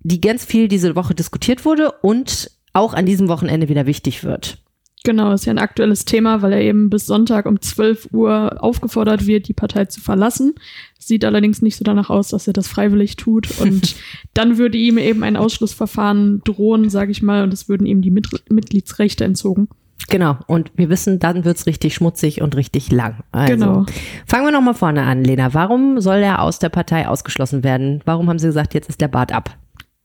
[0.00, 4.58] die ganz viel diese Woche diskutiert wurde und auch an diesem Wochenende wieder wichtig wird.
[5.06, 9.28] Genau, ist ja ein aktuelles Thema, weil er eben bis Sonntag um 12 Uhr aufgefordert
[9.28, 10.54] wird, die Partei zu verlassen.
[10.98, 13.48] Sieht allerdings nicht so danach aus, dass er das freiwillig tut.
[13.60, 13.94] Und
[14.34, 18.10] dann würde ihm eben ein Ausschlussverfahren drohen, sage ich mal, und es würden ihm die
[18.10, 19.68] Mit Mitgliedsrechte entzogen.
[20.08, 23.24] Genau, und wir wissen, dann wird's richtig schmutzig und richtig lang.
[23.32, 23.86] Also, genau.
[24.26, 25.52] Fangen wir nochmal vorne an, Lena.
[25.54, 28.02] Warum soll er aus der Partei ausgeschlossen werden?
[28.04, 29.56] Warum haben Sie gesagt, jetzt ist der Bart ab?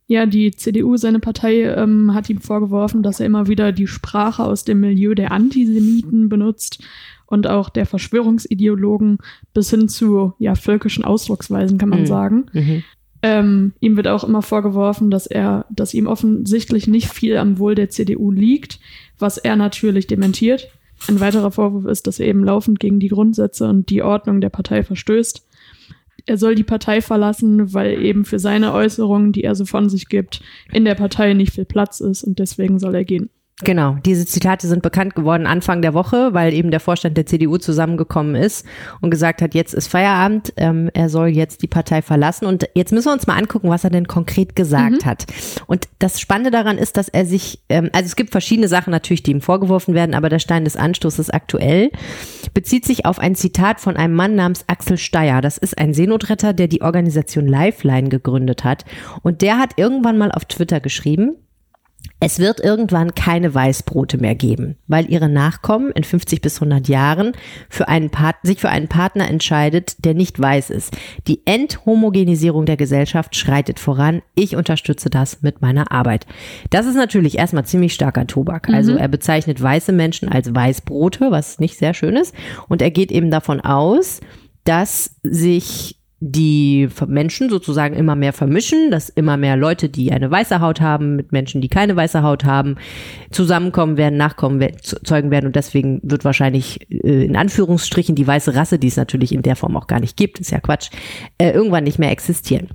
[0.07, 4.43] Ja, die CDU, seine Partei, ähm, hat ihm vorgeworfen, dass er immer wieder die Sprache
[4.43, 6.83] aus dem Milieu der Antisemiten benutzt
[7.27, 9.19] und auch der Verschwörungsideologen
[9.53, 12.07] bis hin zu ja, völkischen Ausdrucksweisen, kann man mhm.
[12.07, 12.45] sagen.
[12.51, 12.83] Mhm.
[13.23, 17.75] Ähm, ihm wird auch immer vorgeworfen, dass er, dass ihm offensichtlich nicht viel am Wohl
[17.75, 18.79] der CDU liegt,
[19.21, 20.67] was er natürlich dementiert.
[21.07, 24.49] Ein weiterer Vorwurf ist, dass er eben laufend gegen die Grundsätze und die Ordnung der
[24.49, 25.45] Partei verstößt
[26.25, 30.07] er soll die Partei verlassen, weil eben für seine Äußerungen, die er so von sich
[30.09, 33.29] gibt, in der Partei nicht viel Platz ist und deswegen soll er gehen.
[33.63, 37.57] Genau, diese Zitate sind bekannt geworden Anfang der Woche, weil eben der Vorstand der CDU
[37.57, 38.65] zusammengekommen ist
[39.01, 42.45] und gesagt hat, jetzt ist Feierabend, ähm, er soll jetzt die Partei verlassen.
[42.45, 45.05] Und jetzt müssen wir uns mal angucken, was er denn konkret gesagt mhm.
[45.05, 45.25] hat.
[45.67, 49.23] Und das Spannende daran ist, dass er sich, ähm, also es gibt verschiedene Sachen natürlich,
[49.23, 51.91] die ihm vorgeworfen werden, aber der Stein des Anstoßes aktuell
[52.53, 55.41] bezieht sich auf ein Zitat von einem Mann namens Axel Steyer.
[55.41, 58.85] Das ist ein Seenotretter, der die Organisation Lifeline gegründet hat.
[59.21, 61.35] Und der hat irgendwann mal auf Twitter geschrieben,
[62.23, 67.31] es wird irgendwann keine Weißbrote mehr geben, weil ihre Nachkommen in 50 bis 100 Jahren
[67.67, 67.87] für
[68.43, 70.95] sich für einen Partner entscheidet, der nicht weiß ist.
[71.27, 74.21] Die Enthomogenisierung der Gesellschaft schreitet voran.
[74.35, 76.27] Ich unterstütze das mit meiner Arbeit.
[76.69, 78.69] Das ist natürlich erstmal ziemlich starker Tobak.
[78.69, 78.75] Mhm.
[78.75, 82.35] Also er bezeichnet weiße Menschen als Weißbrote, was nicht sehr schön ist.
[82.69, 84.21] Und er geht eben davon aus,
[84.63, 90.61] dass sich die Menschen sozusagen immer mehr vermischen, dass immer mehr Leute, die eine weiße
[90.61, 92.75] Haut haben, mit Menschen, die keine weiße Haut haben,
[93.31, 98.77] zusammenkommen werden, Nachkommen zeugen werden und deswegen wird wahrscheinlich äh, in Anführungsstrichen die weiße Rasse,
[98.77, 100.91] die es natürlich in der Form auch gar nicht gibt, ist ja Quatsch,
[101.39, 102.69] äh, irgendwann nicht mehr existieren.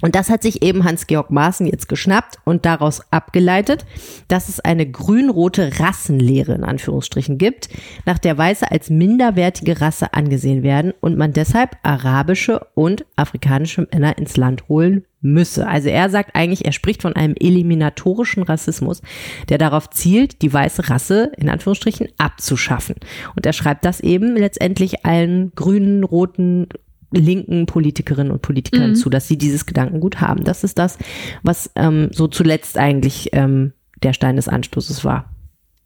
[0.00, 3.84] Und das hat sich eben Hans-Georg Maaßen jetzt geschnappt und daraus abgeleitet,
[4.28, 7.68] dass es eine grün-rote Rassenlehre in Anführungsstrichen gibt,
[8.06, 14.18] nach der Weiße als minderwertige Rasse angesehen werden und man deshalb arabische und afrikanische Männer
[14.18, 15.66] ins Land holen müsse.
[15.66, 19.02] Also er sagt eigentlich, er spricht von einem eliminatorischen Rassismus,
[19.48, 22.96] der darauf zielt, die weiße Rasse in Anführungsstrichen abzuschaffen.
[23.36, 26.68] Und er schreibt das eben letztendlich allen grünen, roten,
[27.12, 28.94] linken Politikerinnen und Politikern mhm.
[28.94, 30.44] zu, dass sie dieses Gedankengut haben.
[30.44, 30.98] Das ist das,
[31.42, 35.30] was ähm, so zuletzt eigentlich ähm, der Stein des Anstoßes war.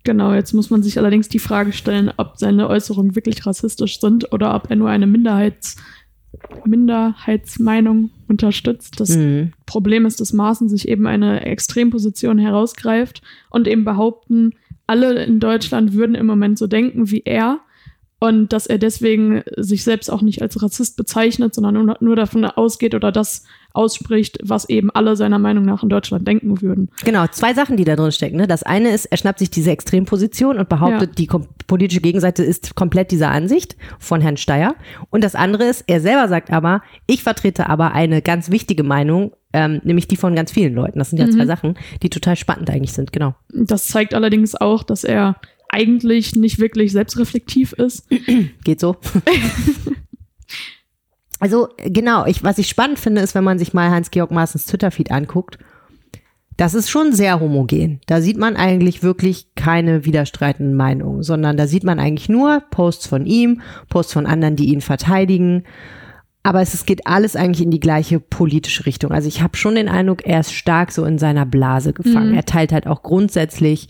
[0.04, 4.32] Genau, jetzt muss man sich allerdings die Frage stellen, ob seine Äußerungen wirklich rassistisch sind
[4.32, 5.76] oder ob er nur eine Minderheits
[6.64, 8.98] Minderheitsmeinung unterstützt.
[8.98, 9.52] Das mhm.
[9.66, 14.52] Problem ist, dass Maaßen sich eben eine Extremposition herausgreift und eben behaupten,
[14.86, 17.60] alle in Deutschland würden im Moment so denken wie er
[18.24, 22.46] und dass er deswegen sich selbst auch nicht als Rassist bezeichnet, sondern nur, nur davon
[22.46, 26.88] ausgeht oder das ausspricht, was eben alle seiner Meinung nach in Deutschland denken würden.
[27.04, 28.38] Genau, zwei Sachen, die da drin stecken.
[28.38, 28.46] Ne?
[28.46, 31.26] Das eine ist, er schnappt sich diese Extremposition und behauptet, ja.
[31.26, 31.28] die
[31.66, 34.74] politische Gegenseite ist komplett dieser Ansicht von Herrn Steyer.
[35.10, 39.32] Und das andere ist, er selber sagt aber, ich vertrete aber eine ganz wichtige Meinung,
[39.52, 40.98] ähm, nämlich die von ganz vielen Leuten.
[40.98, 41.32] Das sind ja mhm.
[41.32, 43.34] zwei Sachen, die total spannend eigentlich sind, genau.
[43.52, 45.36] Das zeigt allerdings auch, dass er
[45.74, 48.06] eigentlich nicht wirklich selbstreflektiv ist.
[48.64, 48.96] Geht so.
[51.40, 55.10] also genau, ich, was ich spannend finde, ist, wenn man sich mal Hans-Georg Maaßens Twitter-Feed
[55.10, 55.58] anguckt,
[56.56, 58.00] das ist schon sehr homogen.
[58.06, 63.08] Da sieht man eigentlich wirklich keine widerstreitenden Meinungen, sondern da sieht man eigentlich nur Posts
[63.08, 65.64] von ihm, Posts von anderen, die ihn verteidigen.
[66.44, 69.10] Aber es, geht alles eigentlich in die gleiche politische Richtung.
[69.10, 72.30] Also ich habe schon den Eindruck, er ist stark so in seiner Blase gefangen.
[72.30, 72.34] Mhm.
[72.34, 73.88] Er teilt halt auch grundsätzlich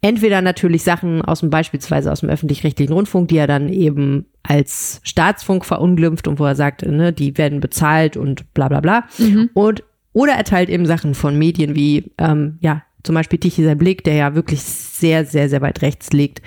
[0.00, 5.00] entweder natürlich Sachen aus dem beispielsweise aus dem öffentlich-rechtlichen Rundfunk, die er dann eben als
[5.02, 9.04] Staatsfunk verunglimpft und wo er sagt, ne, die werden bezahlt und bla bla bla.
[9.18, 9.50] Mhm.
[9.54, 9.82] Und
[10.12, 14.04] oder er teilt eben Sachen von Medien wie, ähm, ja, zum Beispiel Tichy sein Blick,
[14.04, 16.42] der ja wirklich sehr, sehr, sehr weit rechts liegt.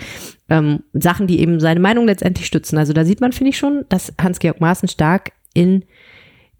[0.50, 2.78] Ähm, Sachen, die eben seine Meinung letztendlich stützen.
[2.78, 5.86] Also da sieht man, finde ich schon, dass Hans-Georg Maaßen stark in,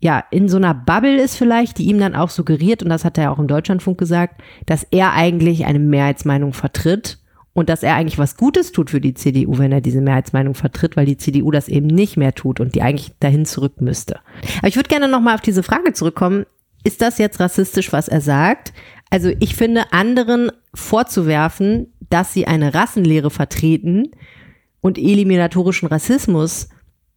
[0.02, 3.18] ja, in so einer Bubble ist vielleicht, die ihm dann auch suggeriert, und das hat
[3.20, 7.20] er ja auch im Deutschlandfunk gesagt, dass er eigentlich eine Mehrheitsmeinung vertritt
[7.54, 10.98] und dass er eigentlich was Gutes tut für die CDU, wenn er diese Mehrheitsmeinung vertritt,
[10.98, 14.20] weil die CDU das eben nicht mehr tut und die eigentlich dahin zurück müsste.
[14.58, 16.46] Aber ich würde gerne nochmal auf diese Frage zurückkommen.
[16.84, 18.74] Ist das jetzt rassistisch, was er sagt?
[19.12, 24.12] Also ich finde, anderen vorzuwerfen, dass sie eine Rassenlehre vertreten
[24.80, 26.70] und eliminatorischen Rassismus,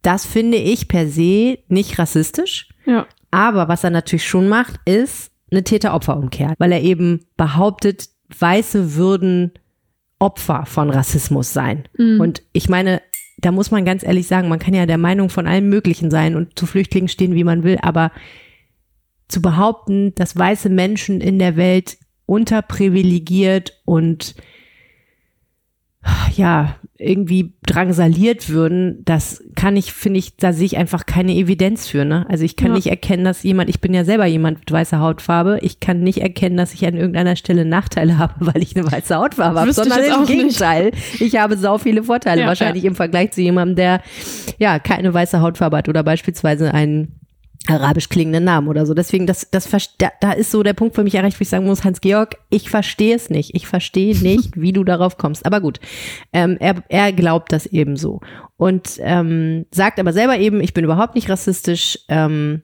[0.03, 2.69] das finde ich per se nicht rassistisch.
[2.85, 3.07] Ja.
[3.31, 9.51] Aber was er natürlich schon macht, ist eine Täter-Opfer-Umkehr, weil er eben behauptet, Weiße würden
[10.19, 11.87] Opfer von Rassismus sein.
[11.97, 12.19] Mhm.
[12.19, 13.01] Und ich meine,
[13.37, 16.35] da muss man ganz ehrlich sagen, man kann ja der Meinung von allen Möglichen sein
[16.35, 18.11] und zu Flüchtlingen stehen, wie man will, aber
[19.27, 24.35] zu behaupten, dass weiße Menschen in der Welt unterprivilegiert und
[26.35, 31.87] ja, irgendwie drangsaliert würden, das kann ich, finde ich, da sehe ich einfach keine Evidenz
[31.87, 32.25] für, ne?
[32.29, 32.73] Also ich kann Ja.
[32.75, 36.19] nicht erkennen, dass jemand, ich bin ja selber jemand mit weißer Hautfarbe, ich kann nicht
[36.21, 40.03] erkennen, dass ich an irgendeiner Stelle Nachteile habe, weil ich eine weiße Hautfarbe habe, sondern
[40.03, 40.29] im auch nicht.
[40.29, 40.91] Gegenteil.
[41.19, 44.01] Ich habe sau viele Vorteile, Ja, wahrscheinlich im Vergleich zu jemandem, der
[44.57, 47.19] ja keine weiße Hautfarbe hat oder beispielsweise einen
[47.67, 48.93] arabisch klingenden Namen oder so.
[48.93, 51.65] Deswegen, das, das, da, da ist so der Punkt für mich erreicht, wo ich sagen
[51.65, 53.55] muss, Hans-Georg, ich verstehe es nicht.
[53.55, 55.45] Ich verstehe nicht, wie du darauf kommst.
[55.45, 55.79] Aber gut,
[56.33, 58.21] ähm, er, er glaubt das eben so.
[58.57, 61.99] Und ähm, sagt aber selber eben, ich bin überhaupt nicht rassistisch.
[62.07, 62.61] Ähm,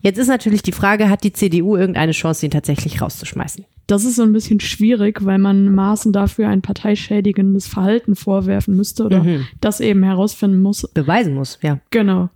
[0.00, 3.64] jetzt ist natürlich die Frage, hat die CDU irgendeine Chance, ihn tatsächlich rauszuschmeißen?
[3.88, 9.04] Das ist so ein bisschen schwierig, weil man Maßen dafür ein parteischädigendes Verhalten vorwerfen müsste
[9.04, 9.46] oder Mhm.
[9.60, 10.88] das eben herausfinden muss.
[10.94, 11.80] Beweisen muss, ja.
[11.90, 12.30] Genau.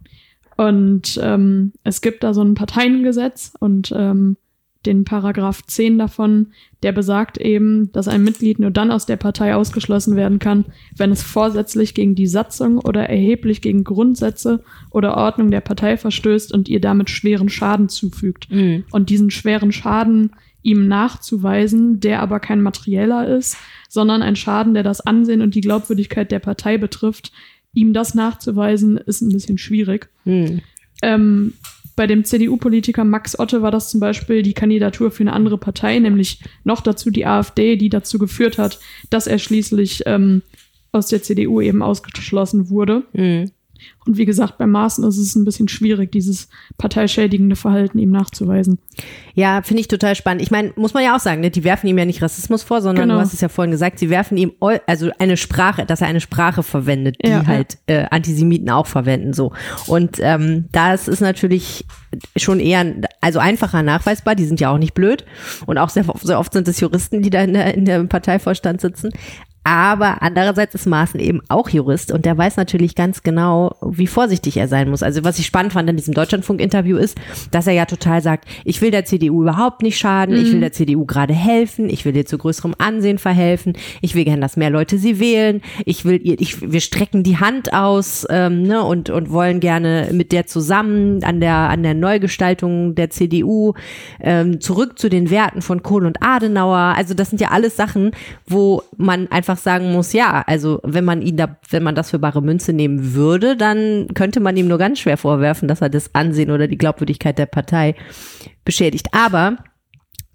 [0.57, 4.37] Und ähm, es gibt da so ein Parteiengesetz und ähm,
[4.87, 9.55] den Paragraph 10 davon, der besagt eben, dass ein Mitglied nur dann aus der Partei
[9.55, 10.67] ausgeschlossen werden kann,
[10.97, 16.53] wenn es vorsätzlich gegen die Satzung oder erheblich gegen Grundsätze oder Ordnung der Partei verstößt
[16.53, 18.51] und ihr damit schweren Schaden zufügt.
[18.51, 18.85] Mhm.
[18.93, 20.31] Und diesen schweren Schaden
[20.63, 23.57] ihm nachzuweisen, der aber kein materieller ist,
[23.89, 27.31] sondern ein Schaden, der das Ansehen und die Glaubwürdigkeit der Partei betrifft,
[27.77, 30.09] ihm das nachzuweisen, ist ein bisschen schwierig.
[30.25, 30.63] Mhm.
[31.03, 31.53] Ähm,
[31.95, 35.99] bei dem CDU-Politiker Max Otte war das zum Beispiel die Kandidatur für eine andere Partei,
[35.99, 40.43] nämlich noch dazu die AfD, die dazu geführt hat, dass er schließlich ähm,
[40.93, 43.03] aus der CDU eben ausgeschlossen wurde.
[43.13, 43.51] Mhm.
[44.07, 48.79] Und wie gesagt, bei Maaßen ist es ein bisschen schwierig, dieses parteischädigende Verhalten ihm nachzuweisen.
[49.35, 50.43] Ja, finde ich total spannend.
[50.43, 51.51] Ich meine, muss man ja auch sagen, ne?
[51.51, 53.15] die werfen ihm ja nicht Rassismus vor, sondern Genau.
[53.15, 54.53] du hast es ja vorhin gesagt, sie werfen ihm
[54.87, 57.47] also eine Sprache, dass er eine Sprache verwendet, die ja.
[57.47, 59.53] halt äh, Antisemiten auch verwenden so.
[59.87, 61.85] Und ähm, das ist natürlich
[62.37, 62.87] schon eher,
[63.21, 64.35] also einfacher nachweisbar.
[64.35, 65.25] Die sind ja auch nicht blöd
[65.67, 68.81] und auch sehr, sehr oft sind es Juristen, die da in der, in der Parteivorstand
[68.81, 69.11] sitzen.
[69.67, 74.59] Aber andererseits ist Maaßen eben auch Jurist und der weiß natürlich ganz genau, wie vorsichtig
[74.59, 75.03] er sein muss.
[75.03, 77.19] Also was ich spannend fand in diesem Deutschlandfunk-Interview ist,
[77.51, 80.71] dass er ja total sagt, ich will der CDU überhaupt nicht schaden, ich will der
[80.71, 84.71] CDU gerade helfen, ich will ihr zu größerem Ansehen verhelfen, ich will gern, dass mehr
[84.71, 89.11] Leute sie wählen, ich will ihr, ich, wir strecken die Hand aus ähm, ne, und,
[89.11, 93.75] und wollen gerne mit der zusammen an der, an der Neugestaltung der CDU
[94.21, 96.95] ähm, zurück zu den Werten von Kohl und Adenauer.
[96.97, 98.13] Also das sind ja alles Sachen,
[98.47, 102.19] wo man einfach sagen muss, ja, also wenn man ihn da, wenn man das für
[102.19, 106.15] bare Münze nehmen würde, dann könnte man ihm nur ganz schwer vorwerfen, dass er das
[106.15, 107.95] Ansehen oder die Glaubwürdigkeit der Partei
[108.65, 109.09] beschädigt.
[109.13, 109.59] Aber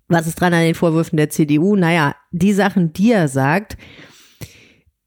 [0.07, 1.75] was ist dran an den Vorwürfen der CDU?
[1.75, 3.77] Naja, die Sachen, die er sagt,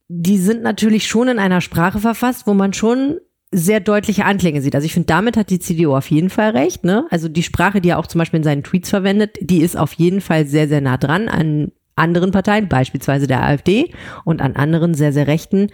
[0.08, 3.18] die sind natürlich schon in einer Sprache verfasst, wo man schon
[3.50, 4.74] sehr deutliche Anklänge sieht.
[4.74, 6.84] Also ich finde, damit hat die CDU auf jeden Fall recht.
[6.84, 7.06] Ne?
[7.10, 9.92] Also die Sprache, die er auch zum Beispiel in seinen Tweets verwendet, die ist auf
[9.92, 13.92] jeden Fall sehr, sehr nah dran an anderen Parteien, beispielsweise der AfD
[14.24, 15.68] und an anderen sehr, sehr rechten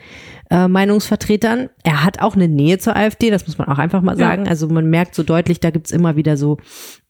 [0.51, 1.71] äh, Meinungsvertretern.
[1.83, 4.29] Er hat auch eine Nähe zur AfD, das muss man auch einfach mal Ja.
[4.29, 4.49] sagen.
[4.49, 6.59] Also man merkt so deutlich, da gibt's immer wieder so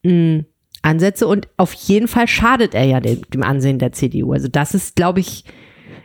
[0.05, 0.45] mh,
[0.83, 4.33] Ansätze und auf jeden Fall schadet er ja dem, dem Ansehen der CDU.
[4.33, 5.45] Also das ist, glaube ich,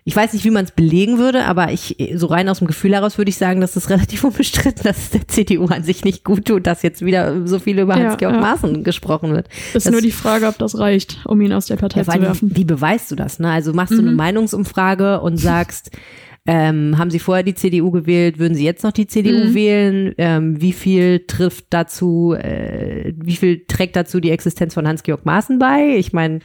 [0.07, 2.93] ich weiß nicht, wie man es belegen würde, aber ich, so rein aus dem Gefühl
[2.93, 6.23] heraus würde ich sagen, dass es relativ unbestritten, dass es der CDU an sich nicht
[6.23, 8.39] gut tut, dass jetzt wieder so viel über Ja, Hans-Georg ja.
[8.39, 9.49] Maaßen gesprochen wird.
[9.73, 12.21] Ist Das- nur die Frage, ob das reicht, um ihn aus der Partei Ja, zu
[12.21, 12.51] werfen.
[12.55, 13.39] wie beweist du das?
[13.39, 13.49] Ne?
[13.49, 14.17] Also machst du eine Mhm.
[14.17, 15.89] Meinungsumfrage und sagst,
[16.45, 19.53] ähm, haben Sie vorher die CDU gewählt, würden Sie jetzt noch die CDU Mhm.
[19.55, 20.13] wählen?
[20.19, 25.57] Ähm, wie viel trifft dazu, äh, wie viel trägt dazu die Existenz von Hans-Georg Maaßen
[25.57, 25.95] bei?
[25.97, 26.41] Ich meine,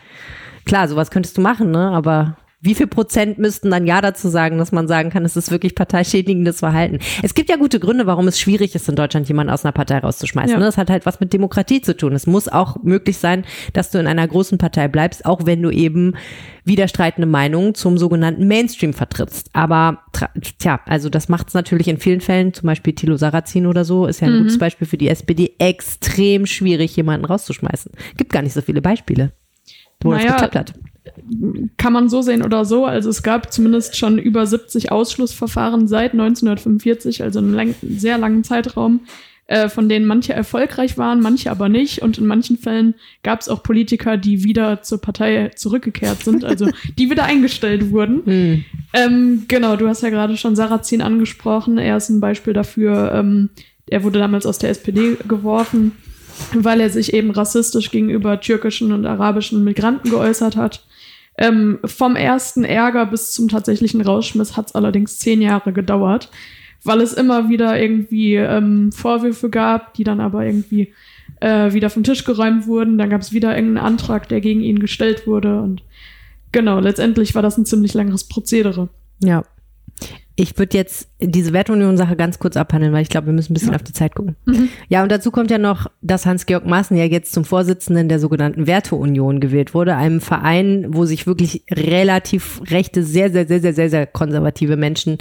[0.64, 1.90] klar, sowas könntest du machen, ne?
[1.90, 5.50] Aber wie viel Prozent müssten dann ja dazu sagen, dass man sagen kann, es ist
[5.50, 6.98] wirklich parteischädigendes Verhalten?
[7.22, 9.98] Es gibt ja gute Gründe, warum es schwierig ist, in Deutschland jemanden aus einer Partei
[9.98, 10.52] rauszuschmeißen.
[10.52, 10.58] Ja.
[10.58, 10.66] Ne?
[10.66, 12.12] Das hat halt was mit Demokratie zu tun.
[12.12, 15.70] Es muss auch möglich sein, dass du in einer großen Partei bleibst, auch wenn du
[15.70, 16.14] eben
[16.64, 19.48] widerstreitende Meinungen zum sogenannten Mainstream vertrittst.
[19.54, 20.02] Aber
[20.58, 24.06] tja, also das macht es natürlich in vielen Fällen, zum Beispiel Thilo Sarrazin oder so,
[24.06, 24.38] ist ja ein Mhm.
[24.40, 27.92] gutes Beispiel für die SPD, extrem schwierig, jemanden rauszuschmeißen.
[28.18, 29.32] Gibt gar nicht so viele Beispiele,
[30.02, 30.74] wo das Naja, geklappt hat.
[31.76, 32.84] Kann man so sehen oder so.
[32.86, 38.44] Also es gab zumindest schon über 70 Ausschlussverfahren seit 1945, also einen lang, sehr langen
[38.44, 39.00] Zeitraum,
[39.50, 42.02] äh, von denen manche erfolgreich waren, manche aber nicht.
[42.02, 42.94] Und in manchen Fällen
[43.24, 46.68] gab es auch Politiker, die wieder zur Partei zurückgekehrt sind, also
[46.98, 48.22] die wieder eingestellt wurden.
[48.24, 48.64] Hm.
[48.92, 51.78] Ähm, genau, du hast ja gerade schon Sarrazin angesprochen.
[51.78, 53.12] Er ist ein Beispiel dafür.
[53.12, 53.50] Ähm,
[53.88, 55.92] er wurde damals aus der SPD geworfen,
[56.54, 60.84] weil er sich eben rassistisch gegenüber türkischen und arabischen Migranten geäußert hat.
[61.40, 66.28] Ähm, vom ersten Ärger bis zum tatsächlichen Rausschmiss hat es allerdings zehn Jahre gedauert,
[66.84, 70.92] weil es immer wieder irgendwie ähm, Vorwürfe gab, die dann aber irgendwie
[71.40, 72.98] äh, wieder vom Tisch geräumt wurden.
[72.98, 75.62] Dann gab es wieder irgendeinen Antrag, der gegen ihn gestellt wurde.
[75.62, 75.82] Und
[76.52, 78.90] genau, letztendlich war das ein ziemlich langes Prozedere.
[79.22, 79.42] Ja.
[80.40, 83.74] Ich würde jetzt diese Wertunion-Sache ganz kurz abhandeln, weil ich glaube, wir müssen ein bisschen
[83.74, 84.36] auf die Zeit gucken.
[84.46, 84.70] Mhm.
[84.88, 88.66] Ja, und dazu kommt ja noch, dass Hans-Georg Maaßen ja jetzt zum Vorsitzenden der sogenannten
[88.66, 93.90] Werteunion gewählt wurde, einem Verein, wo sich wirklich relativ rechte, sehr, sehr, sehr, sehr, sehr,
[93.90, 95.18] sehr konservative Menschen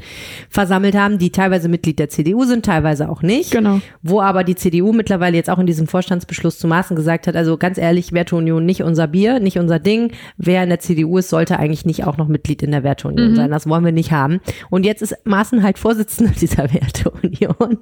[0.49, 3.51] versammelt haben, die teilweise Mitglied der CDU sind, teilweise auch nicht.
[3.51, 3.81] Genau.
[4.01, 7.57] Wo aber die CDU mittlerweile jetzt auch in diesem Vorstandsbeschluss zu Maaßen gesagt hat, also
[7.57, 10.13] ganz ehrlich, Werteunion nicht unser Bier, nicht unser Ding.
[10.37, 13.35] Wer in der CDU ist, sollte eigentlich nicht auch noch Mitglied in der Werteunion Mhm.
[13.35, 13.51] sein.
[13.51, 14.39] Das wollen wir nicht haben.
[14.69, 17.79] Und jetzt ist Maaßen halt Vorsitzender dieser Werteunion.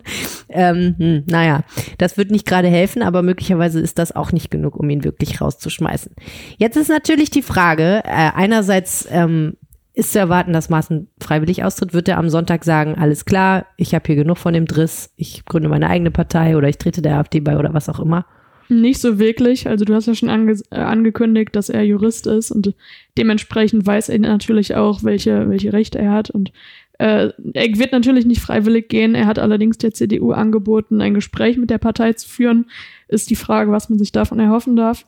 [0.49, 1.63] Ähm, hm, naja,
[1.97, 5.41] das wird nicht gerade helfen, aber möglicherweise ist das auch nicht genug, um ihn wirklich
[5.41, 6.13] rauszuschmeißen.
[6.57, 9.57] Jetzt ist natürlich die Frage, äh, einerseits ähm,
[9.93, 13.95] ist zu erwarten, dass Maaßen freiwillig austritt, wird er am Sonntag sagen, alles klar, ich
[13.95, 17.17] habe hier genug von dem Driss, ich gründe meine eigene Partei oder ich trete der
[17.17, 18.25] AfD bei oder was auch immer.
[18.69, 19.67] Nicht so wirklich.
[19.67, 22.73] Also du hast ja schon ange äh, angekündigt, dass er Jurist ist und
[23.17, 26.29] dementsprechend weiß er natürlich auch, welche, welche Rechte er hat.
[26.29, 26.51] Und
[26.99, 29.15] äh, er wird natürlich nicht freiwillig gehen.
[29.15, 32.65] Er hat allerdings der CDU angeboten, ein Gespräch mit der Partei zu führen.
[33.07, 35.05] Ist die Frage, was man sich davon erhoffen darf.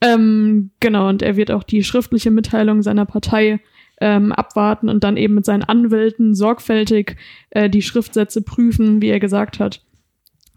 [0.00, 3.60] Ähm, genau, und er wird auch die schriftliche Mitteilung seiner Partei
[4.00, 7.16] ähm, abwarten und dann eben mit seinen Anwälten sorgfältig
[7.50, 9.82] äh, die Schriftsätze prüfen, wie er gesagt hat.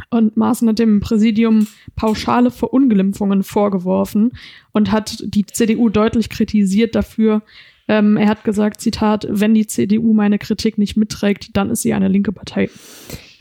[0.10, 4.32] Und Maaßen hat dem Präsidium pauschale Verunglimpfungen vorgeworfen
[4.72, 7.42] und hat die CDU deutlich kritisiert dafür.
[7.88, 11.94] Ähm, er hat gesagt, Zitat, wenn die CDU meine Kritik nicht mitträgt, dann ist sie
[11.94, 12.70] eine linke Partei.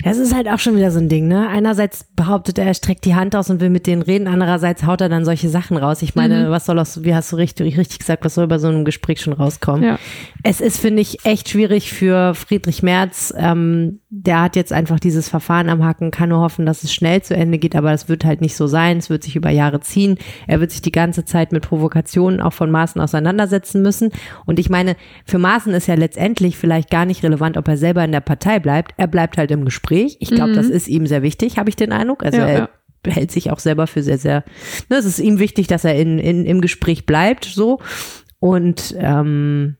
[0.05, 1.49] Das ist halt auch schon wieder so ein Ding, ne?
[1.49, 5.01] Einerseits behauptet er, er streckt die Hand aus und will mit denen reden, andererseits haut
[5.01, 6.03] er dann solche Sachen raus.
[6.03, 6.51] Ich meine, Mhm.
[6.51, 9.21] was soll aus, wie hast du richtig, richtig gesagt, was soll bei so einem Gespräch
[9.21, 9.83] schon rauskommen?
[9.85, 9.99] Ja.
[10.43, 13.33] Es ist, finde ich, echt schwierig für Friedrich Merz.
[13.37, 17.23] Ähm, der hat jetzt einfach dieses Verfahren am Haken, kann nur hoffen, dass es schnell
[17.23, 18.99] zu Ende geht, aber das wird halt nicht so sein.
[18.99, 20.19] Es wird sich über Jahre ziehen.
[20.47, 24.11] Er wird sich die ganze Zeit mit Provokationen auch von Maaßen auseinandersetzen müssen.
[24.47, 28.05] Und ich meine, für Maaßen ist ja letztendlich vielleicht gar nicht relevant, ob er selber
[28.05, 28.95] in der Partei bleibt.
[28.97, 29.92] Er bleibt halt im Gespräch.
[30.21, 30.57] Ich glaube, Mhm.
[30.57, 32.25] das ist ihm sehr wichtig, habe ich den Eindruck.
[32.25, 33.13] Also Ja, er ja.
[33.13, 34.45] hält sich auch selber für sehr, sehr,
[34.91, 37.79] ne, es ist ihm wichtig, dass er in, in, im Gespräch bleibt, so.
[38.39, 39.77] Und ähm,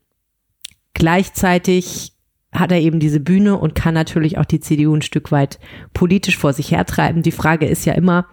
[0.95, 2.13] gleichzeitig
[2.53, 5.59] hat er eben diese Bühne und kann natürlich auch die CDU ein Stück weit
[5.95, 7.23] politisch vor sich hertreiben.
[7.23, 8.27] Die Frage ist ja immer,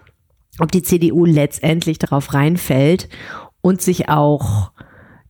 [0.60, 3.08] ob die CDU letztendlich darauf reinfällt
[3.62, 4.72] und sich auch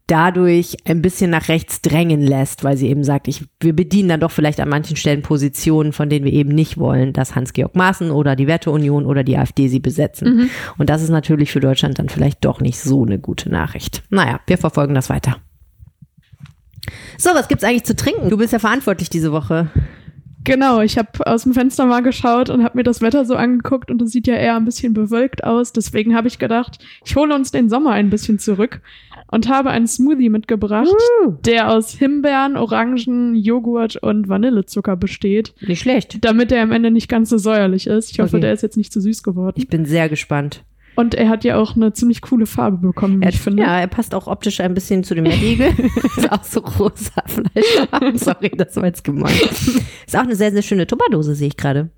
[0.10, 4.20] dadurch ein bisschen nach rechts drängen lässt, weil sie eben sagt, ich, wir bedienen dann
[4.20, 8.10] doch vielleicht an manchen Stellen Positionen, von denen wir eben nicht wollen, dass Hans-Georg Maaßen
[8.12, 10.36] oder die Werteunion oder die AfD sie besetzen.
[10.36, 10.50] Mhm.
[10.78, 14.04] Und das ist natürlich für Deutschland dann vielleicht doch nicht so eine gute Nachricht.
[14.10, 15.38] Naja, wir verfolgen das weiter.
[17.18, 18.30] So, was gibt's eigentlich zu trinken?
[18.30, 19.70] Du bist ja verantwortlich diese Woche.
[20.46, 23.92] Genau, ich habe aus dem Fenster mal geschaut und habe mir das Wetter so angeguckt
[23.92, 25.74] und es sieht ja eher ein bisschen bewölkt aus.
[25.74, 28.82] Deswegen habe ich gedacht, ich hole uns den Sommer ein bisschen zurück
[29.32, 30.88] und habe einen Smoothie mitgebracht,
[31.46, 36.18] der aus Himbeeren, Orangen, Joghurt und Vanillezucker besteht, Nicht schlecht.
[36.26, 38.12] damit der am Ende nicht ganz so säuerlich ist.
[38.12, 38.42] Ich hoffe, Okay.
[38.42, 39.56] der ist jetzt nicht zu süß geworden.
[39.58, 40.64] Ich bin sehr gespannt.
[40.96, 43.64] Und er hat ja auch eine ziemlich coole Farbe bekommen, wie Er, ich finde.
[43.64, 45.68] ja, er passt auch optisch ein bisschen zu dem Mettigel.
[46.18, 48.20] ist auch so rosa Fleisch.
[48.22, 49.32] Sorry, das war jetzt gemein.
[50.06, 51.90] Ist auch eine sehr, sehr schöne Tupperdose, sehe ich gerade.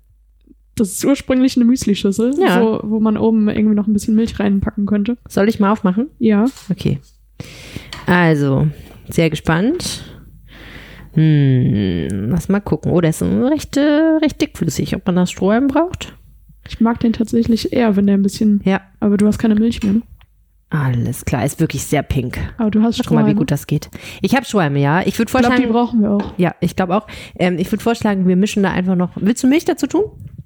[0.76, 2.62] Das ist ursprünglich eine Müslischüssel, Ja.
[2.62, 5.18] wo, wo man oben irgendwie noch ein bisschen Milch reinpacken könnte.
[5.28, 6.08] Soll ich mal aufmachen?
[6.18, 6.44] Ja.
[6.70, 6.98] Okay.
[8.06, 8.68] Also,
[9.08, 10.04] sehr gespannt.
[11.14, 12.90] Hm, lass mal gucken.
[12.92, 14.96] Oh, der ist recht, äh, recht dickflüssig.
[14.96, 16.14] Ob man das Strohhalm braucht?
[16.68, 18.60] Ich mag den tatsächlich eher, wenn der ein bisschen.
[18.64, 18.80] Ja.
[19.00, 20.02] Aber du hast keine Milch mehr, ne?
[20.70, 22.38] Alles klar, ist wirklich sehr pink.
[22.56, 23.90] Aber du hast Guck mal, wie gut das geht.
[24.22, 25.02] Ich habe Strohhalme, ja.
[25.04, 26.32] Ich würde Ich glaube, die vorschlagen, brauchen wir auch.
[26.38, 27.06] ja, ich glaube auch.
[27.38, 29.10] Ähm, ich würde vorschlagen, wir mischen da einfach noch.
[29.16, 30.04] Willst du Milch dazu tun?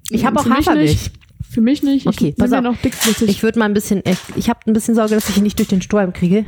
[0.09, 1.11] Ich habe auch Hafermilch.
[1.49, 2.05] Für mich nicht.
[2.05, 2.61] Ich Okay, pass auf.
[2.61, 3.29] noch dickflüssig.
[3.29, 5.57] Ich würde mal ein bisschen, ich, ich habe ein bisschen Sorge, dass ich ihn nicht
[5.59, 6.45] durch den Strohhalm kriege.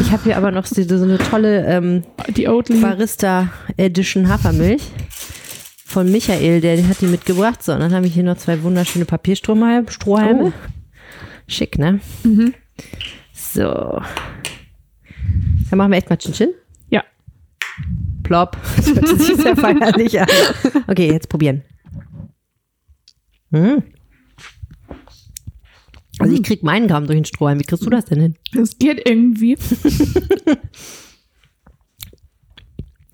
[0.00, 2.02] Ich habe hier aber noch so, so eine tolle ähm,
[2.36, 2.80] die Oatly.
[2.80, 4.82] Barista Edition Hafermilch
[5.86, 7.62] von Michael, der hat die mitgebracht.
[7.62, 9.90] So, und dann habe ich hier noch zwei wunderschöne Papierstrohhalme.
[9.90, 10.44] Strohhalme.
[10.46, 10.52] Oh.
[11.48, 12.00] Schick, ne?
[12.24, 12.54] Mhm.
[13.32, 14.00] So.
[15.70, 16.50] Dann machen wir echt mal Chin-Chin.
[16.90, 17.02] Ja.
[18.22, 18.56] Plop.
[18.76, 20.26] Das hört sich sehr feierlich an.
[20.88, 21.62] Okay, jetzt probieren.
[23.52, 23.82] Hm.
[26.18, 27.58] Also ich krieg meinen Kamm durch den Strohhalm.
[27.60, 28.34] Wie kriegst du das denn hin?
[28.54, 29.56] Das geht irgendwie.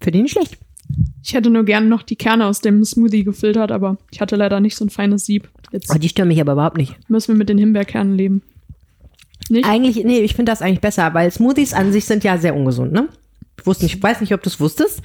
[0.01, 0.59] Für den nicht schlecht.
[1.23, 4.61] Ich hätte nur gern noch die Kerne aus dem Smoothie gefiltert, aber ich hatte leider
[4.61, 5.49] nicht so ein feines Sieb.
[5.71, 6.97] Jetzt Oh, die stören mich aber überhaupt nicht.
[7.09, 8.43] müssen wir mit den Himbeerkernen leben.
[9.49, 9.67] Nicht?
[9.69, 12.93] Eigentlich, nee, ich finde das eigentlich besser, weil Smoothies an sich sind ja sehr ungesund,
[12.93, 13.09] ne?
[13.59, 15.03] Ich wusste nicht, ich weiß nicht, ob du es wusstest,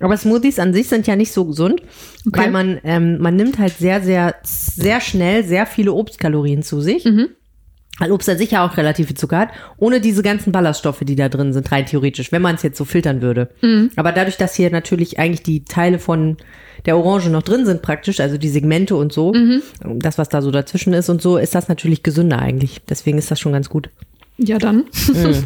[0.00, 1.82] aber Smoothies an sich sind ja nicht so gesund,
[2.26, 2.40] Okay.
[2.40, 7.04] weil man, ähm, man nimmt halt sehr, sehr, sehr schnell sehr viele Obstkalorien zu sich.
[7.04, 7.28] Mhm.
[7.98, 11.16] Weil Obst an sich ja auch relativ viel Zucker hat, ohne diese ganzen Ballaststoffe, die
[11.16, 13.48] da drin sind, rein theoretisch, wenn man es jetzt so filtern würde.
[13.60, 13.90] Mhm.
[13.96, 16.36] Aber dadurch, dass hier natürlich eigentlich die Teile von
[16.86, 19.62] der Orange noch drin sind praktisch, also die Segmente und so, Mhm.
[19.98, 22.80] das, was da so dazwischen ist und so, ist das natürlich gesünder eigentlich.
[22.88, 23.90] Deswegen ist das schon ganz gut.
[24.38, 24.84] Ja, dann.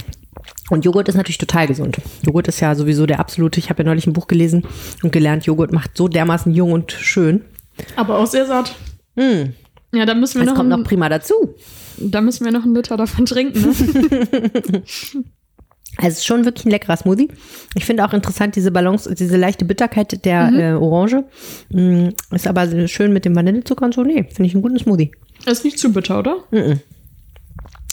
[0.70, 1.98] Und Joghurt ist natürlich total gesund.
[2.24, 3.58] Joghurt ist ja sowieso der absolute.
[3.60, 4.64] Ich habe ja neulich ein Buch gelesen
[5.02, 7.42] und gelernt, Joghurt macht so dermaßen jung und schön.
[7.96, 8.74] Aber auch sehr satt.
[9.14, 9.50] Mm,
[9.94, 11.54] Ja, da müssen wir das noch, kommt noch prima dazu.
[12.10, 13.60] Da müssen wir noch einen Liter davon trinken.
[13.60, 14.82] Ne?
[15.98, 17.28] Also es ist schon wirklich ein leckerer Smoothie.
[17.74, 21.24] Ich finde auch interessant diese Balance, diese leichte Bitterkeit der äh, Orange.
[21.68, 24.02] Mm, ist aber schön mit dem Vanillezucker und so.
[24.02, 25.12] Nee, finde ich einen guten Smoothie.
[25.44, 26.36] Ist nicht zu bitter, oder?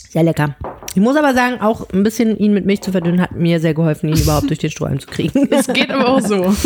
[0.08, 0.56] Sehr lecker.
[0.94, 3.74] Ich muss aber sagen, auch ein bisschen ihn mit Milch zu verdünnen, hat mir sehr
[3.74, 5.48] geholfen, ihn überhaupt durch den Strohhalm zu kriegen.
[5.50, 6.54] Es geht aber auch so.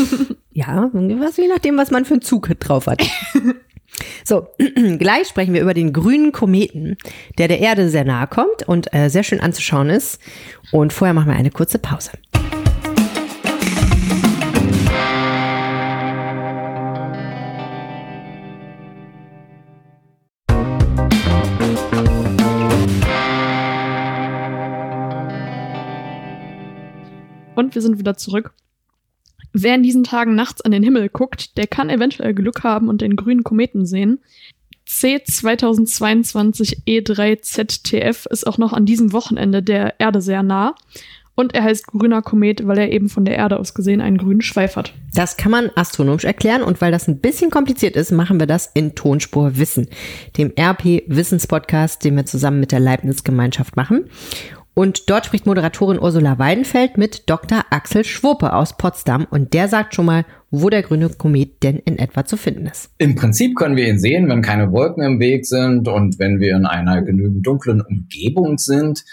[0.56, 3.02] Ja, was, je nachdem, was man für einen Zug drauf hat.
[4.24, 4.48] So,
[4.98, 6.96] gleich sprechen wir über den grünen Kometen,
[7.38, 10.20] der der Erde sehr nahe kommt und äh, sehr schön anzuschauen ist.
[10.72, 12.10] Und vorher machen wir eine kurze Pause.
[27.54, 28.52] Und wir sind wieder zurück.
[29.56, 33.00] Wer in diesen Tagen nachts an den Himmel guckt, der kann eventuell Glück haben und
[33.00, 34.18] den grünen Kometen sehen.
[34.84, 40.74] C 2022 E3 ZTF ist auch noch an diesem Wochenende der Erde sehr nah.
[41.36, 44.40] Und er heißt grüner Komet, weil er eben von der Erde aus gesehen einen grünen
[44.40, 44.92] Schweif hat.
[45.14, 48.70] Das kann man astronomisch erklären und weil das ein bisschen kompliziert ist, machen wir das
[48.74, 49.88] in Tonspur Wissen,
[50.36, 54.10] dem RP Wissenspodcast, den wir zusammen mit der Leibniz Gemeinschaft machen.
[54.74, 57.64] Und dort spricht Moderatorin Ursula Weidenfeld mit Dr.
[57.70, 61.98] Axel Schwurpe aus Potsdam und der sagt schon mal, wo der grüne Komet denn in
[61.98, 62.90] etwa zu finden ist.
[62.98, 66.56] Im Prinzip können wir ihn sehen, wenn keine Wolken im Weg sind und wenn wir
[66.56, 69.04] in einer genügend dunklen Umgebung sind.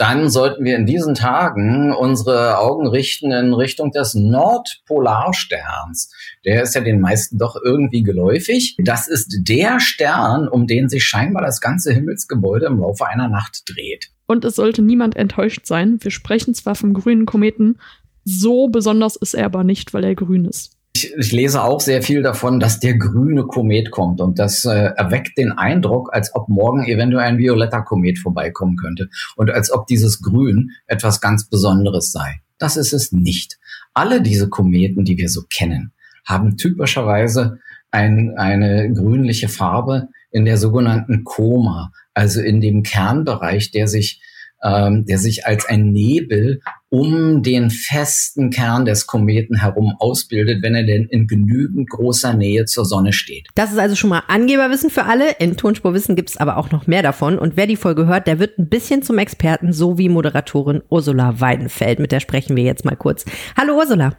[0.00, 6.10] Dann sollten wir in diesen Tagen unsere Augen richten in Richtung des Nordpolarsterns.
[6.46, 8.76] Der ist ja den meisten doch irgendwie geläufig.
[8.78, 13.64] Das ist der Stern, um den sich scheinbar das ganze Himmelsgebäude im Laufe einer Nacht
[13.66, 14.08] dreht.
[14.26, 15.98] Und es sollte niemand enttäuscht sein.
[16.00, 17.78] Wir sprechen zwar vom grünen Kometen,
[18.24, 20.79] so besonders ist er aber nicht, weil er grün ist.
[20.92, 24.92] Ich, ich lese auch sehr viel davon, dass der grüne Komet kommt und das äh,
[24.96, 29.86] erweckt den Eindruck, als ob morgen eventuell ein violetter Komet vorbeikommen könnte und als ob
[29.86, 32.40] dieses Grün etwas ganz Besonderes sei.
[32.58, 33.58] Das ist es nicht.
[33.94, 35.92] Alle diese Kometen, die wir so kennen,
[36.24, 37.58] haben typischerweise
[37.90, 44.20] ein, eine grünliche Farbe in der sogenannten Koma, also in dem Kernbereich, der sich
[44.62, 50.74] ähm, der sich als ein Nebel um den festen Kern des Kometen herum ausbildet, wenn
[50.74, 53.48] er denn in genügend großer Nähe zur Sonne steht.
[53.54, 55.30] Das ist also schon mal Angeberwissen für alle.
[55.38, 57.38] In Tonspurwissen gibt es aber auch noch mehr davon.
[57.38, 61.40] Und wer die Folge hört, der wird ein bisschen zum Experten, so wie Moderatorin Ursula
[61.40, 62.00] Weidenfeld.
[62.00, 63.24] Mit der sprechen wir jetzt mal kurz.
[63.56, 64.16] Hallo Ursula.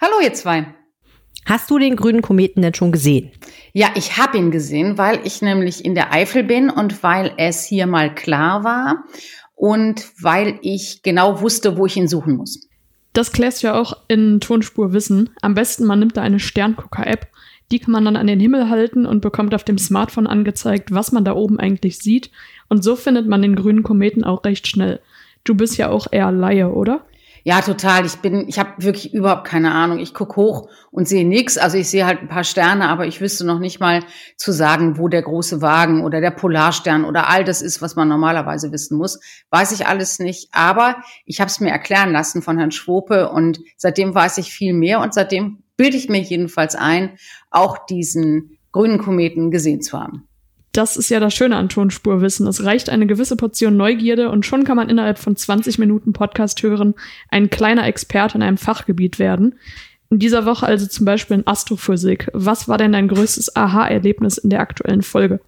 [0.00, 0.66] Hallo ihr zwei.
[1.44, 3.30] Hast du den grünen Kometen denn schon gesehen?
[3.72, 7.64] Ja, ich habe ihn gesehen, weil ich nämlich in der Eifel bin und weil es
[7.64, 9.04] hier mal klar war
[9.56, 12.68] und weil ich genau wusste, wo ich ihn suchen muss.
[13.12, 15.30] Das klärst du ja auch in Tonspur wissen.
[15.40, 17.26] Am besten, man nimmt da eine Sterngucker-App.
[17.72, 21.10] Die kann man dann an den Himmel halten und bekommt auf dem Smartphone angezeigt, was
[21.10, 22.30] man da oben eigentlich sieht.
[22.68, 25.00] Und so findet man den grünen Kometen auch recht schnell.
[25.44, 27.06] Du bist ja auch eher Laie, oder?
[27.46, 28.04] Ja, total.
[28.04, 30.00] Ich bin, ich habe wirklich überhaupt keine Ahnung.
[30.00, 31.58] Ich guck hoch und sehe nichts.
[31.58, 34.02] Also ich sehe halt ein paar Sterne, aber ich wüsste noch nicht mal
[34.36, 38.08] zu sagen, wo der große Wagen oder der Polarstern oder all das ist, was man
[38.08, 39.20] normalerweise wissen muss.
[39.50, 40.48] Weiß ich alles nicht.
[40.50, 44.72] Aber ich habe es mir erklären lassen von Herrn Schwope und seitdem weiß ich viel
[44.72, 47.16] mehr und seitdem bilde ich mir jedenfalls ein,
[47.52, 50.26] auch diesen grünen Kometen gesehen zu haben.
[50.76, 52.46] Das ist ja das Schöne an Tonspurwissen.
[52.46, 56.62] Es reicht eine gewisse Portion Neugierde und schon kann man innerhalb von 20 Minuten Podcast
[56.62, 56.94] hören,
[57.30, 59.58] ein kleiner Experte in einem Fachgebiet werden.
[60.10, 62.28] In dieser Woche also zum Beispiel in Astrophysik.
[62.34, 65.40] Was war denn dein größtes Aha-Erlebnis in der aktuellen Folge?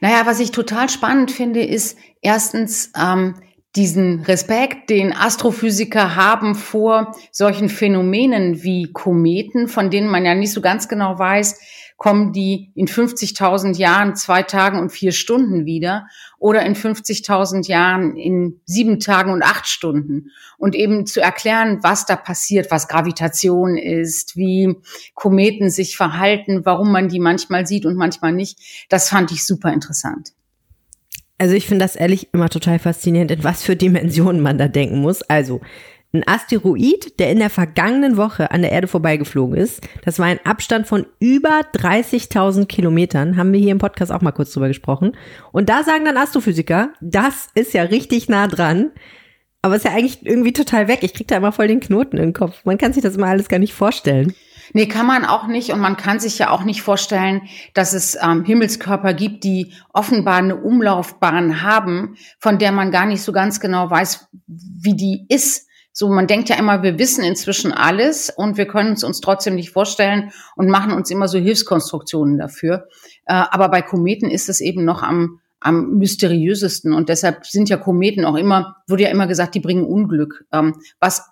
[0.00, 3.36] Naja, was ich total spannend finde, ist erstens ähm,
[3.76, 10.52] diesen Respekt, den Astrophysiker haben vor solchen Phänomenen wie Kometen, von denen man ja nicht
[10.52, 11.58] so ganz genau weiß,
[11.96, 16.06] kommen die in 50.000 Jahren zwei Tagen und vier Stunden wieder
[16.38, 20.30] oder in 50.000 Jahren in sieben Tagen und acht Stunden.
[20.58, 24.76] Und eben zu erklären, was da passiert, was Gravitation ist, wie
[25.14, 29.72] Kometen sich verhalten, warum man die manchmal sieht und manchmal nicht, das fand ich super
[29.72, 30.32] interessant.
[31.38, 34.98] Also ich finde das ehrlich immer total faszinierend, in was für Dimensionen man da denken
[34.98, 35.22] muss.
[35.22, 35.60] Also
[36.14, 39.82] ein Asteroid, der in der vergangenen Woche an der Erde vorbeigeflogen ist.
[40.04, 43.36] Das war ein Abstand von über 30.000 Kilometern.
[43.36, 45.16] Haben wir hier im Podcast auch mal kurz drüber gesprochen.
[45.52, 48.90] Und da sagen dann Astrophysiker, das ist ja richtig nah dran.
[49.62, 50.98] Aber ist ja eigentlich irgendwie total weg.
[51.02, 52.64] Ich krieg da immer voll den Knoten im Kopf.
[52.64, 54.34] Man kann sich das immer alles gar nicht vorstellen.
[54.72, 55.70] Nee, kann man auch nicht.
[55.70, 57.42] Und man kann sich ja auch nicht vorstellen,
[57.74, 63.22] dass es ähm, Himmelskörper gibt, die offenbar eine Umlaufbahn haben, von der man gar nicht
[63.22, 65.68] so ganz genau weiß, wie die ist.
[65.96, 69.54] So, man denkt ja immer, wir wissen inzwischen alles und wir können es uns trotzdem
[69.54, 72.88] nicht vorstellen und machen uns immer so Hilfskonstruktionen dafür.
[73.26, 77.76] Äh, aber bei Kometen ist es eben noch am, am mysteriösesten und deshalb sind ja
[77.76, 81.22] Kometen auch immer, wurde ja immer gesagt, die bringen Unglück, ähm, was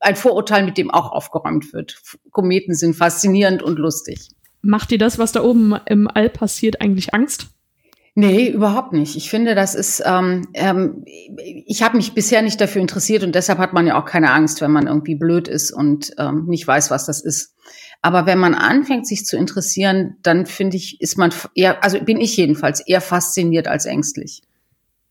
[0.00, 2.00] ein Vorurteil, mit dem auch aufgeräumt wird.
[2.30, 4.30] Kometen sind faszinierend und lustig.
[4.62, 7.48] Macht dir das, was da oben im All passiert, eigentlich Angst?
[8.20, 9.14] Nee, überhaupt nicht.
[9.14, 13.60] Ich finde, das ist, ähm, ähm, ich habe mich bisher nicht dafür interessiert und deshalb
[13.60, 16.90] hat man ja auch keine Angst, wenn man irgendwie blöd ist und ähm, nicht weiß,
[16.90, 17.54] was das ist.
[18.02, 22.20] Aber wenn man anfängt, sich zu interessieren, dann finde ich, ist man eher, also bin
[22.20, 24.42] ich jedenfalls eher fasziniert als ängstlich.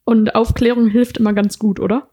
[0.03, 2.09] Und Aufklärung hilft immer ganz gut, oder?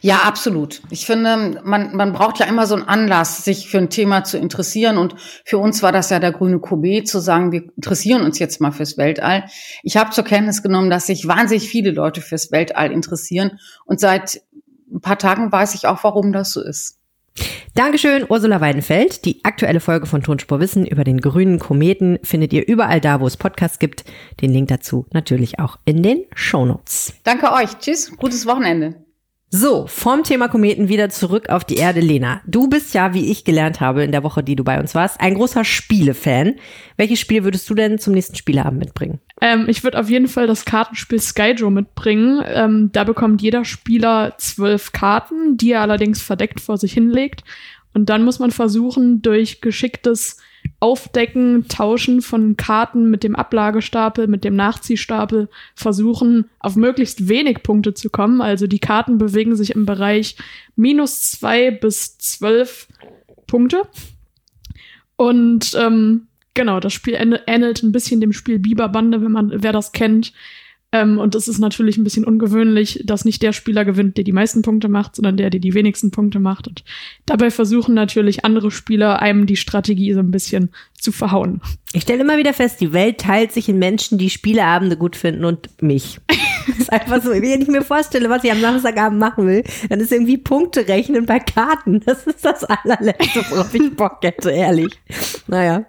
[0.00, 0.82] Ja, absolut.
[0.90, 4.36] Ich finde, man, man braucht ja immer so einen Anlass, sich für ein Thema zu
[4.36, 4.98] interessieren.
[4.98, 5.14] Und
[5.44, 8.72] für uns war das ja der grüne Komet, zu sagen, wir interessieren uns jetzt mal
[8.72, 9.44] fürs Weltall.
[9.82, 13.58] Ich habe zur Kenntnis genommen, dass sich wahnsinnig viele Leute fürs Weltall interessieren.
[13.84, 14.42] Und seit
[14.92, 16.96] ein paar Tagen weiß ich auch, warum das so ist.
[17.74, 19.24] Dankeschön, Ursula Weidenfeld.
[19.24, 23.26] Die aktuelle Folge von Tonspur Wissen über den grünen Kometen findet ihr überall da, wo
[23.28, 24.04] es Podcasts gibt.
[24.40, 27.12] Den Link dazu natürlich auch in den Shownotes.
[27.22, 27.78] Danke euch.
[27.78, 28.10] Tschüss.
[28.16, 29.07] Gutes Wochenende.
[29.50, 32.42] So, vom Thema Kometen wieder zurück auf die Erde, Lena.
[32.46, 35.22] Du bist ja, wie ich gelernt habe in der Woche, die du bei uns warst,
[35.22, 36.56] ein großer Spielefan.
[36.98, 39.20] Welches Spiel würdest du denn zum nächsten Spieleabend mitbringen?
[39.40, 42.42] Ähm, ich würde auf jeden Fall das Kartenspiel Skyjo mitbringen.
[42.46, 47.42] Ähm, da bekommt jeder Spieler zwölf Karten, die er allerdings verdeckt vor sich hinlegt.
[47.94, 50.36] Und dann muss man versuchen, durch geschicktes
[50.80, 57.94] Aufdecken, Tauschen von Karten mit dem Ablagestapel, mit dem Nachziehstapel versuchen, auf möglichst wenig Punkte
[57.94, 58.40] zu kommen.
[58.40, 60.36] Also die Karten bewegen sich im Bereich
[60.76, 62.88] minus zwei bis zwölf
[63.46, 63.82] Punkte.
[65.16, 69.92] Und ähm, genau, das Spiel ähnelt ein bisschen dem Spiel Biberbande, wenn man, wer das
[69.92, 70.32] kennt.
[70.90, 74.32] Ähm, und es ist natürlich ein bisschen ungewöhnlich, dass nicht der Spieler gewinnt, der die
[74.32, 76.66] meisten Punkte macht, sondern der, der die wenigsten Punkte macht.
[76.66, 76.82] Und
[77.26, 81.60] dabei versuchen natürlich andere Spieler, einem die Strategie so ein bisschen zu verhauen.
[81.92, 85.44] Ich stelle immer wieder fest, die Welt teilt sich in Menschen, die Spieleabende gut finden
[85.44, 86.20] und mich.
[86.66, 90.00] Das ist einfach so, wenn ich mir vorstelle, was ich am Samstagabend machen will, dann
[90.00, 92.00] ist irgendwie Punkte rechnen bei Karten.
[92.08, 94.98] Das ist das allerletzte, worauf ich Bock hätte, ehrlich.
[95.46, 95.84] Naja.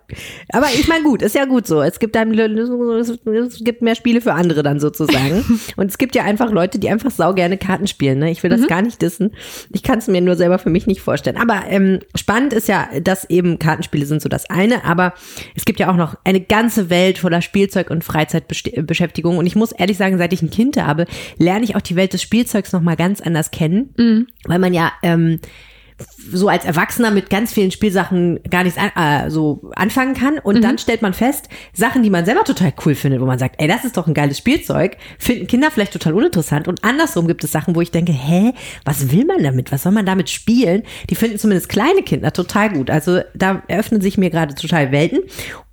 [0.51, 1.81] Aber ich meine, gut, ist ja gut so.
[1.81, 5.61] Es gibt dann, es gibt mehr Spiele für andere dann sozusagen.
[5.77, 8.19] Und es gibt ja einfach Leute, die einfach sau gerne Karten spielen.
[8.19, 8.31] Ne?
[8.31, 8.67] Ich will das mhm.
[8.67, 9.31] gar nicht wissen.
[9.71, 11.37] Ich kann es mir nur selber für mich nicht vorstellen.
[11.37, 15.13] Aber ähm, spannend ist ja, dass eben Kartenspiele sind so das eine, aber
[15.55, 19.37] es gibt ja auch noch eine ganze Welt voller Spielzeug und Freizeitbeschäftigung.
[19.37, 21.05] Und ich muss ehrlich sagen, seit ich ein Kind habe,
[21.37, 24.27] lerne ich auch die Welt des Spielzeugs nochmal ganz anders kennen, mhm.
[24.45, 25.39] weil man ja ähm,
[26.31, 30.37] so als Erwachsener mit ganz vielen Spielsachen gar nichts an, äh, so anfangen kann.
[30.39, 30.61] Und Mhm.
[30.61, 33.67] dann stellt man fest, Sachen, die man selber total cool findet, wo man sagt, ey,
[33.67, 36.67] das ist doch ein geiles Spielzeug, finden Kinder vielleicht total uninteressant.
[36.67, 38.53] Und andersrum gibt es Sachen, wo ich denke, hä,
[38.85, 39.71] was will man damit?
[39.71, 40.83] Was soll man damit spielen?
[41.09, 42.89] Die finden zumindest kleine Kinder total gut.
[42.89, 45.19] Also da eröffnen sich mir gerade total Welten.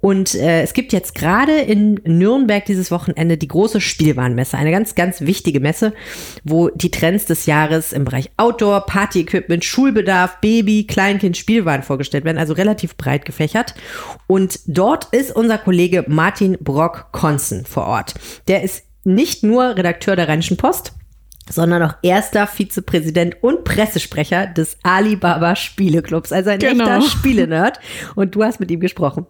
[0.00, 4.94] Und äh, es gibt jetzt gerade in Nürnberg dieses Wochenende die große Spielwarenmesse, eine ganz,
[4.94, 5.94] ganz wichtige Messe,
[6.44, 12.38] wo die Trends des Jahres im Bereich Outdoor, Party-Equipment, Schulbedarf, Baby, Kleinkind, Spielwaren vorgestellt werden,
[12.38, 13.74] also relativ breit gefächert.
[14.26, 18.14] Und dort ist unser Kollege Martin Brock-Konzen vor Ort.
[18.48, 20.92] Der ist nicht nur Redakteur der Rheinischen Post,
[21.48, 26.84] sondern auch erster Vizepräsident und Pressesprecher des Alibaba Spieleclubs, also ein Genau.
[26.98, 27.78] echter Spielenerd.
[28.16, 29.26] Und du hast mit ihm gesprochen.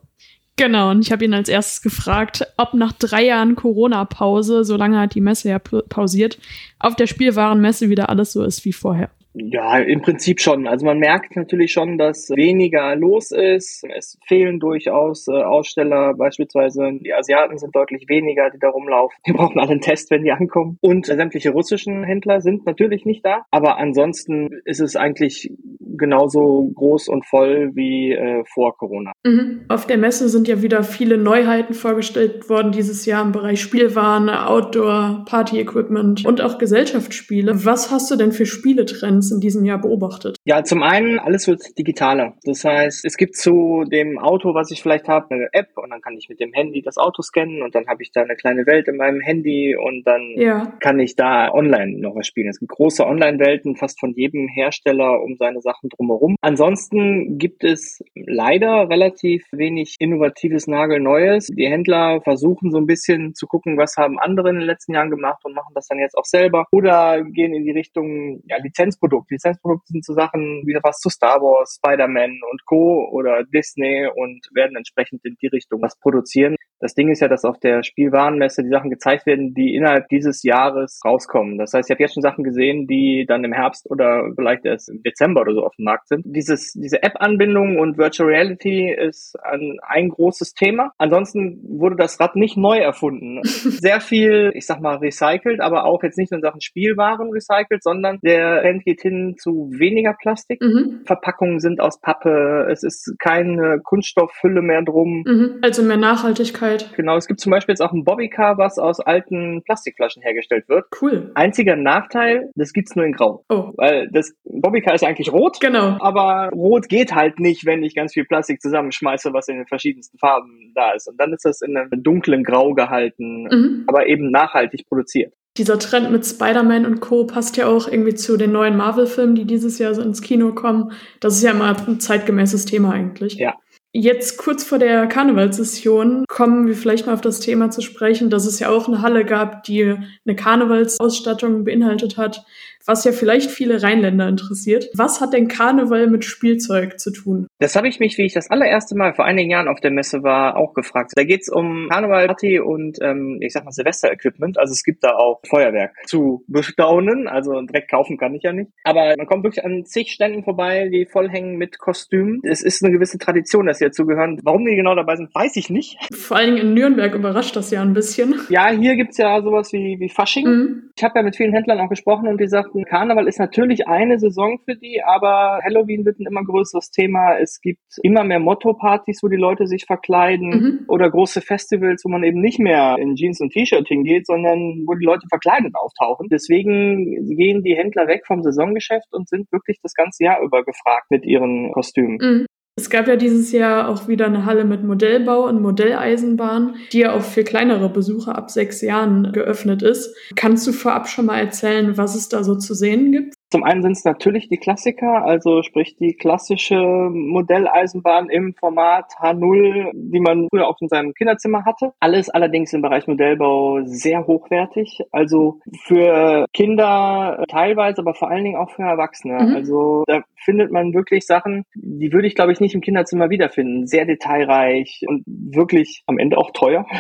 [0.58, 4.98] Genau, und ich habe ihn als erstes gefragt, ob nach drei Jahren Corona-Pause, so lange
[4.98, 6.38] hat die Messe ja pa- pausiert,
[6.78, 9.10] auf der Spielwarenmesse wieder alles so ist wie vorher.
[9.38, 10.66] Ja, im Prinzip schon.
[10.66, 13.84] Also man merkt natürlich schon, dass weniger los ist.
[13.94, 19.18] Es fehlen durchaus äh, Aussteller, beispielsweise die Asiaten sind deutlich weniger, die da rumlaufen.
[19.26, 20.78] Die brauchen alle einen Test, wenn die ankommen.
[20.80, 23.44] Und sämtliche russischen Händler sind natürlich nicht da.
[23.50, 25.52] Aber ansonsten ist es eigentlich
[25.98, 29.12] genauso groß und voll wie äh, vor Corona.
[29.24, 29.66] Mhm.
[29.68, 34.28] Auf der Messe sind ja wieder viele Neuheiten vorgestellt worden dieses Jahr im Bereich Spielwaren,
[34.30, 37.64] Outdoor, Party-Equipment und auch Gesellschaftsspiele.
[37.64, 40.36] Was hast du denn für Spieletrends in diesem Jahr beobachtet?
[40.44, 42.34] Ja, zum einen, alles wird digitaler.
[42.44, 46.00] Das heißt, es gibt zu dem Auto, was ich vielleicht habe, eine App und dann
[46.00, 48.66] kann ich mit dem Handy das Auto scannen und dann habe ich da eine kleine
[48.66, 50.72] Welt in meinem Handy und dann Ja.
[50.80, 52.48] kann ich da online noch was spielen.
[52.48, 56.36] Es gibt große Online-Welten fast von jedem Hersteller um seine Sachen drumherum.
[56.40, 61.46] Ansonsten gibt es leider relativ wenig innovatives Nagelneues.
[61.46, 65.10] Die Händler versuchen so ein bisschen zu gucken, was haben andere in den letzten Jahren
[65.10, 69.15] gemacht und machen das dann jetzt auch selber oder gehen in die Richtung ja, Lizenzprodukte.
[69.28, 73.08] Lizenzprodukte sind so Sachen wie was zu Star Wars, Spider-Man und Co.
[73.10, 76.56] oder Disney und werden entsprechend in die Richtung was produzieren.
[76.78, 80.42] Das Ding ist ja, dass auf der Spielwarenmesse die Sachen gezeigt werden, die innerhalb dieses
[80.42, 81.56] Jahres rauskommen.
[81.56, 84.90] Das heißt, ich habe jetzt schon Sachen gesehen, die dann im Herbst oder vielleicht erst
[84.90, 86.22] im Dezember oder so auf dem Markt sind.
[86.26, 90.92] Dieses, diese App-Anbindung und Virtual Reality ist ein, ein großes Thema.
[90.98, 93.40] Ansonsten wurde das Rad nicht neu erfunden.
[93.44, 97.82] Sehr viel, ich sag mal, recycelt, aber auch jetzt nicht nur in Sachen Spielwaren recycelt,
[97.82, 100.60] sondern der Trend geht hin zu weniger Plastik.
[100.62, 101.02] Mhm.
[101.06, 105.24] Verpackungen sind aus Pappe, es ist keine Kunststoffhülle mehr drum.
[105.26, 105.58] Mhm.
[105.62, 106.92] Also mehr Nachhaltigkeit.
[106.96, 110.84] Genau, es gibt zum Beispiel jetzt auch ein Bobbycar, was aus alten Plastikflaschen hergestellt wird.
[111.00, 111.30] Cool.
[111.34, 113.44] Einziger Nachteil, das gibt's nur in Grau.
[113.48, 115.96] Oh, Weil das Bobbycar ist eigentlich rot, genau.
[116.00, 120.18] aber rot geht halt nicht, wenn ich ganz viel Plastik zusammenschmeiße, was in den verschiedensten
[120.18, 121.08] Farben da ist.
[121.08, 123.84] Und dann ist das in einem dunklen Grau gehalten, Mhm.
[123.86, 125.32] aber eben nachhaltig produziert.
[125.58, 127.24] Dieser Trend mit Spider-Man und Co.
[127.24, 130.92] passt ja auch irgendwie zu den neuen Marvel-Filmen, die dieses Jahr so ins Kino kommen.
[131.20, 133.34] Das ist ja immer ein zeitgemäßes Thema eigentlich.
[133.34, 133.54] Ja.
[133.98, 138.44] Jetzt kurz vor der Karnevalssession kommen wir vielleicht mal auf das Thema zu sprechen, dass
[138.44, 139.94] es ja auch eine Halle gab, die
[140.26, 142.44] eine Karnevalsausstattung beinhaltet hat,
[142.86, 144.88] was ja vielleicht viele Rheinländer interessiert.
[144.94, 147.46] Was hat denn Karneval mit Spielzeug zu tun?
[147.58, 150.22] Das habe ich mich, wie ich das allererste Mal vor einigen Jahren auf der Messe
[150.22, 151.12] war, auch gefragt.
[151.14, 154.58] Da geht's um Karneval, Party und ähm, ich sag mal Silvester-Equipment.
[154.58, 157.28] Also es gibt da auch Feuerwerk zu bestaunen.
[157.28, 158.70] Also direkt kaufen kann ich ja nicht.
[158.84, 162.40] Aber man kommt wirklich an zig Ständen vorbei, die vollhängen mit Kostümen.
[162.44, 164.38] Es ist eine gewisse Tradition, dass sie dazugehören.
[164.42, 165.98] Warum die genau dabei sind, weiß ich nicht.
[166.12, 168.34] Vor allen Dingen in Nürnberg überrascht das ja ein bisschen.
[168.48, 170.46] Ja, hier gibt's ja sowas wie, wie Fasching.
[170.46, 170.90] Mhm.
[170.96, 174.18] Ich habe ja mit vielen Händlern auch gesprochen und die sagten, Karneval ist natürlich eine
[174.18, 177.38] Saison für die, aber Halloween wird ein immer größeres Thema.
[177.38, 180.84] Es gibt immer mehr Motto-Partys, wo die Leute sich verkleiden Mhm.
[180.88, 184.94] oder große Festivals, wo man eben nicht mehr in Jeans und T-Shirt hingeht, sondern wo
[184.94, 186.28] die Leute verkleidet auftauchen.
[186.30, 191.10] Deswegen gehen die Händler weg vom Saisongeschäft und sind wirklich das ganze Jahr über gefragt
[191.10, 192.18] mit ihren Kostümen.
[192.20, 192.46] Mhm.
[192.78, 197.14] Es gab ja dieses Jahr auch wieder eine Halle mit Modellbau und Modelleisenbahn, die ja
[197.14, 200.14] auch für kleinere Besucher ab sechs Jahren geöffnet ist.
[200.34, 203.34] Kannst du vorab schon mal erzählen, was es da so zu sehen gibt?
[203.50, 209.90] Zum einen sind es natürlich die Klassiker, also sprich die klassische Modelleisenbahn im Format H0,
[209.94, 211.92] die man früher auch in seinem Kinderzimmer hatte.
[212.00, 218.56] Alles allerdings im Bereich Modellbau sehr hochwertig, also für Kinder teilweise, aber vor allen Dingen
[218.56, 219.34] auch für Erwachsene.
[219.34, 219.54] Mhm.
[219.54, 223.86] Also da findet man wirklich Sachen, die würde ich glaube ich nicht im Kinderzimmer wiederfinden.
[223.86, 226.84] Sehr detailreich und wirklich am Ende auch teuer.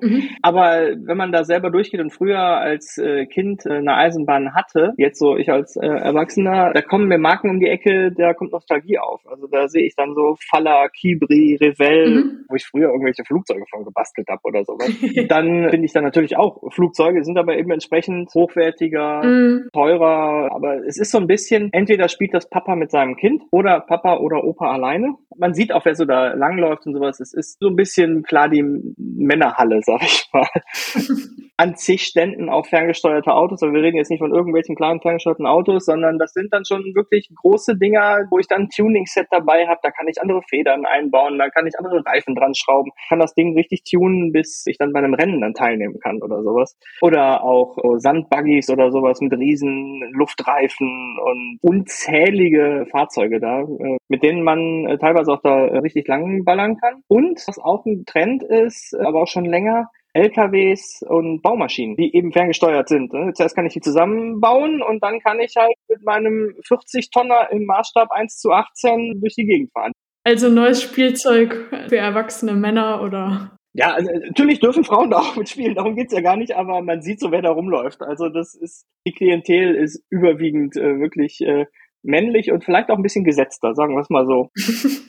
[0.00, 0.28] Mhm.
[0.40, 4.94] Aber wenn man da selber durchgeht und früher als äh, Kind äh, eine Eisenbahn hatte,
[4.96, 8.52] jetzt so ich als äh, Erwachsener, da kommen mir Marken um die Ecke, da kommt
[8.52, 9.20] Nostalgie auf.
[9.26, 12.44] Also da sehe ich dann so Falla, Kibri, Revell, Mhm.
[12.48, 14.88] wo ich früher irgendwelche Flugzeuge von gebastelt habe oder sowas.
[15.28, 19.68] dann finde ich dann natürlich auch Flugzeuge, sind aber eben entsprechend hochwertiger, Mhm.
[19.72, 20.50] teurer.
[20.52, 24.16] Aber es ist so ein bisschen, entweder spielt das Papa mit seinem Kind oder Papa
[24.18, 25.14] oder Opa alleine.
[25.36, 27.20] Man sieht auch, wer so da langläuft und sowas.
[27.20, 28.64] Es ist so ein bisschen klar die
[28.96, 30.46] Männerhalle, sag ich mal.
[31.56, 35.46] An zig Ständen auch ferngesteuerte Autos, aber wir reden jetzt nicht von irgendwelchen kleinen ferngesteuerten
[35.46, 39.66] Autos, sondern das sind dann schon wirklich große Dinger, wo ich dann ein Tuning-Set dabei
[39.66, 39.80] habe.
[39.82, 43.34] Da kann ich andere Federn einbauen, da kann ich andere Reifen dran schrauben, kann das
[43.34, 46.76] Ding richtig tunen, bis ich dann bei einem Rennen dann teilnehmen kann oder sowas.
[47.00, 54.22] Oder auch oh, Sandbuggies oder sowas mit riesen Luftreifen und unzählige Fahrzeuge da, äh, mit
[54.22, 57.02] denen man äh, teilweise auch da richtig lang ballern kann.
[57.08, 62.32] Und was auch ein Trend ist, aber auch schon länger, LKWs und Baumaschinen, die eben
[62.32, 63.12] ferngesteuert sind.
[63.12, 63.32] ne?
[63.34, 68.10] Zuerst kann ich die zusammenbauen und dann kann ich halt mit meinem 40-Tonner im Maßstab
[68.10, 69.92] 1 zu 18 durch die Gegend fahren.
[70.24, 73.56] Also neues Spielzeug für erwachsene Männer oder.
[73.72, 77.02] Ja, also natürlich dürfen Frauen da auch mitspielen, darum geht's ja gar nicht, aber man
[77.02, 78.02] sieht so, wer da rumläuft.
[78.02, 81.66] Also das ist, die Klientel ist überwiegend äh, wirklich äh,
[82.02, 84.50] männlich und vielleicht auch ein bisschen gesetzter, sagen wir es mal so.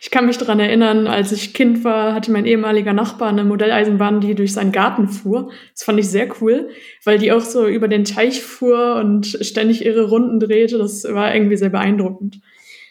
[0.00, 4.20] Ich kann mich daran erinnern, als ich Kind war, hatte mein ehemaliger Nachbar eine Modelleisenbahn,
[4.20, 5.50] die durch seinen Garten fuhr.
[5.72, 6.68] Das fand ich sehr cool,
[7.04, 10.78] weil die auch so über den Teich fuhr und ständig ihre Runden drehte.
[10.78, 12.40] Das war irgendwie sehr beeindruckend.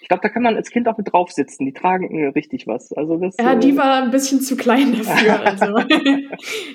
[0.04, 1.66] Ich glaube, da kann man als Kind auch mit drauf sitzen.
[1.66, 2.92] Die tragen äh, richtig was.
[2.92, 5.40] Also das, Ja, äh, die war ein bisschen zu klein dafür.
[5.54, 5.76] Also.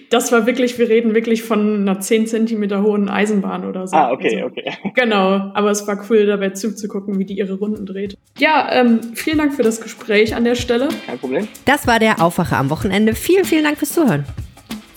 [0.09, 3.97] Das war wirklich, wir reden wirklich von einer 10 Zentimeter hohen Eisenbahn oder so.
[3.97, 4.73] Ah, okay, also, okay.
[4.95, 8.17] Genau, aber es war cool, dabei zuzugucken, wie die ihre Runden dreht.
[8.39, 10.89] Ja, ähm, vielen Dank für das Gespräch an der Stelle.
[11.07, 11.49] Kein Problem.
[11.67, 13.15] Das war der Aufwacher am Wochenende.
[13.15, 14.25] Vielen, vielen Dank fürs Zuhören.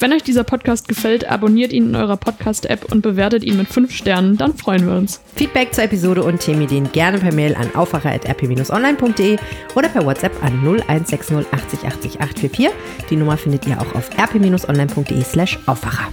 [0.01, 3.95] Wenn euch dieser Podcast gefällt, abonniert ihn in eurer Podcast-App und bewertet ihn mit 5
[3.95, 5.21] Sternen, dann freuen wir uns.
[5.35, 9.37] Feedback zur Episode und Themenideen gerne per Mail an aufwacher.rp-online.de
[9.75, 12.69] oder per WhatsApp an 0160 80 80 844.
[13.11, 16.07] Die Nummer findet ihr auch auf rp-online.de slash Aufwacher.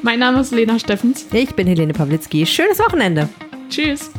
[0.00, 1.26] Mein Name ist Lena Steffens.
[1.30, 2.46] Ich bin Helene Pawlitzki.
[2.46, 3.28] Schönes Wochenende.
[3.68, 4.10] Tschüss.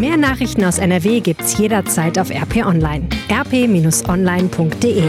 [0.00, 3.06] Mehr Nachrichten aus NRW gibt's jederzeit auf RP Online.
[3.30, 5.02] rp-online.de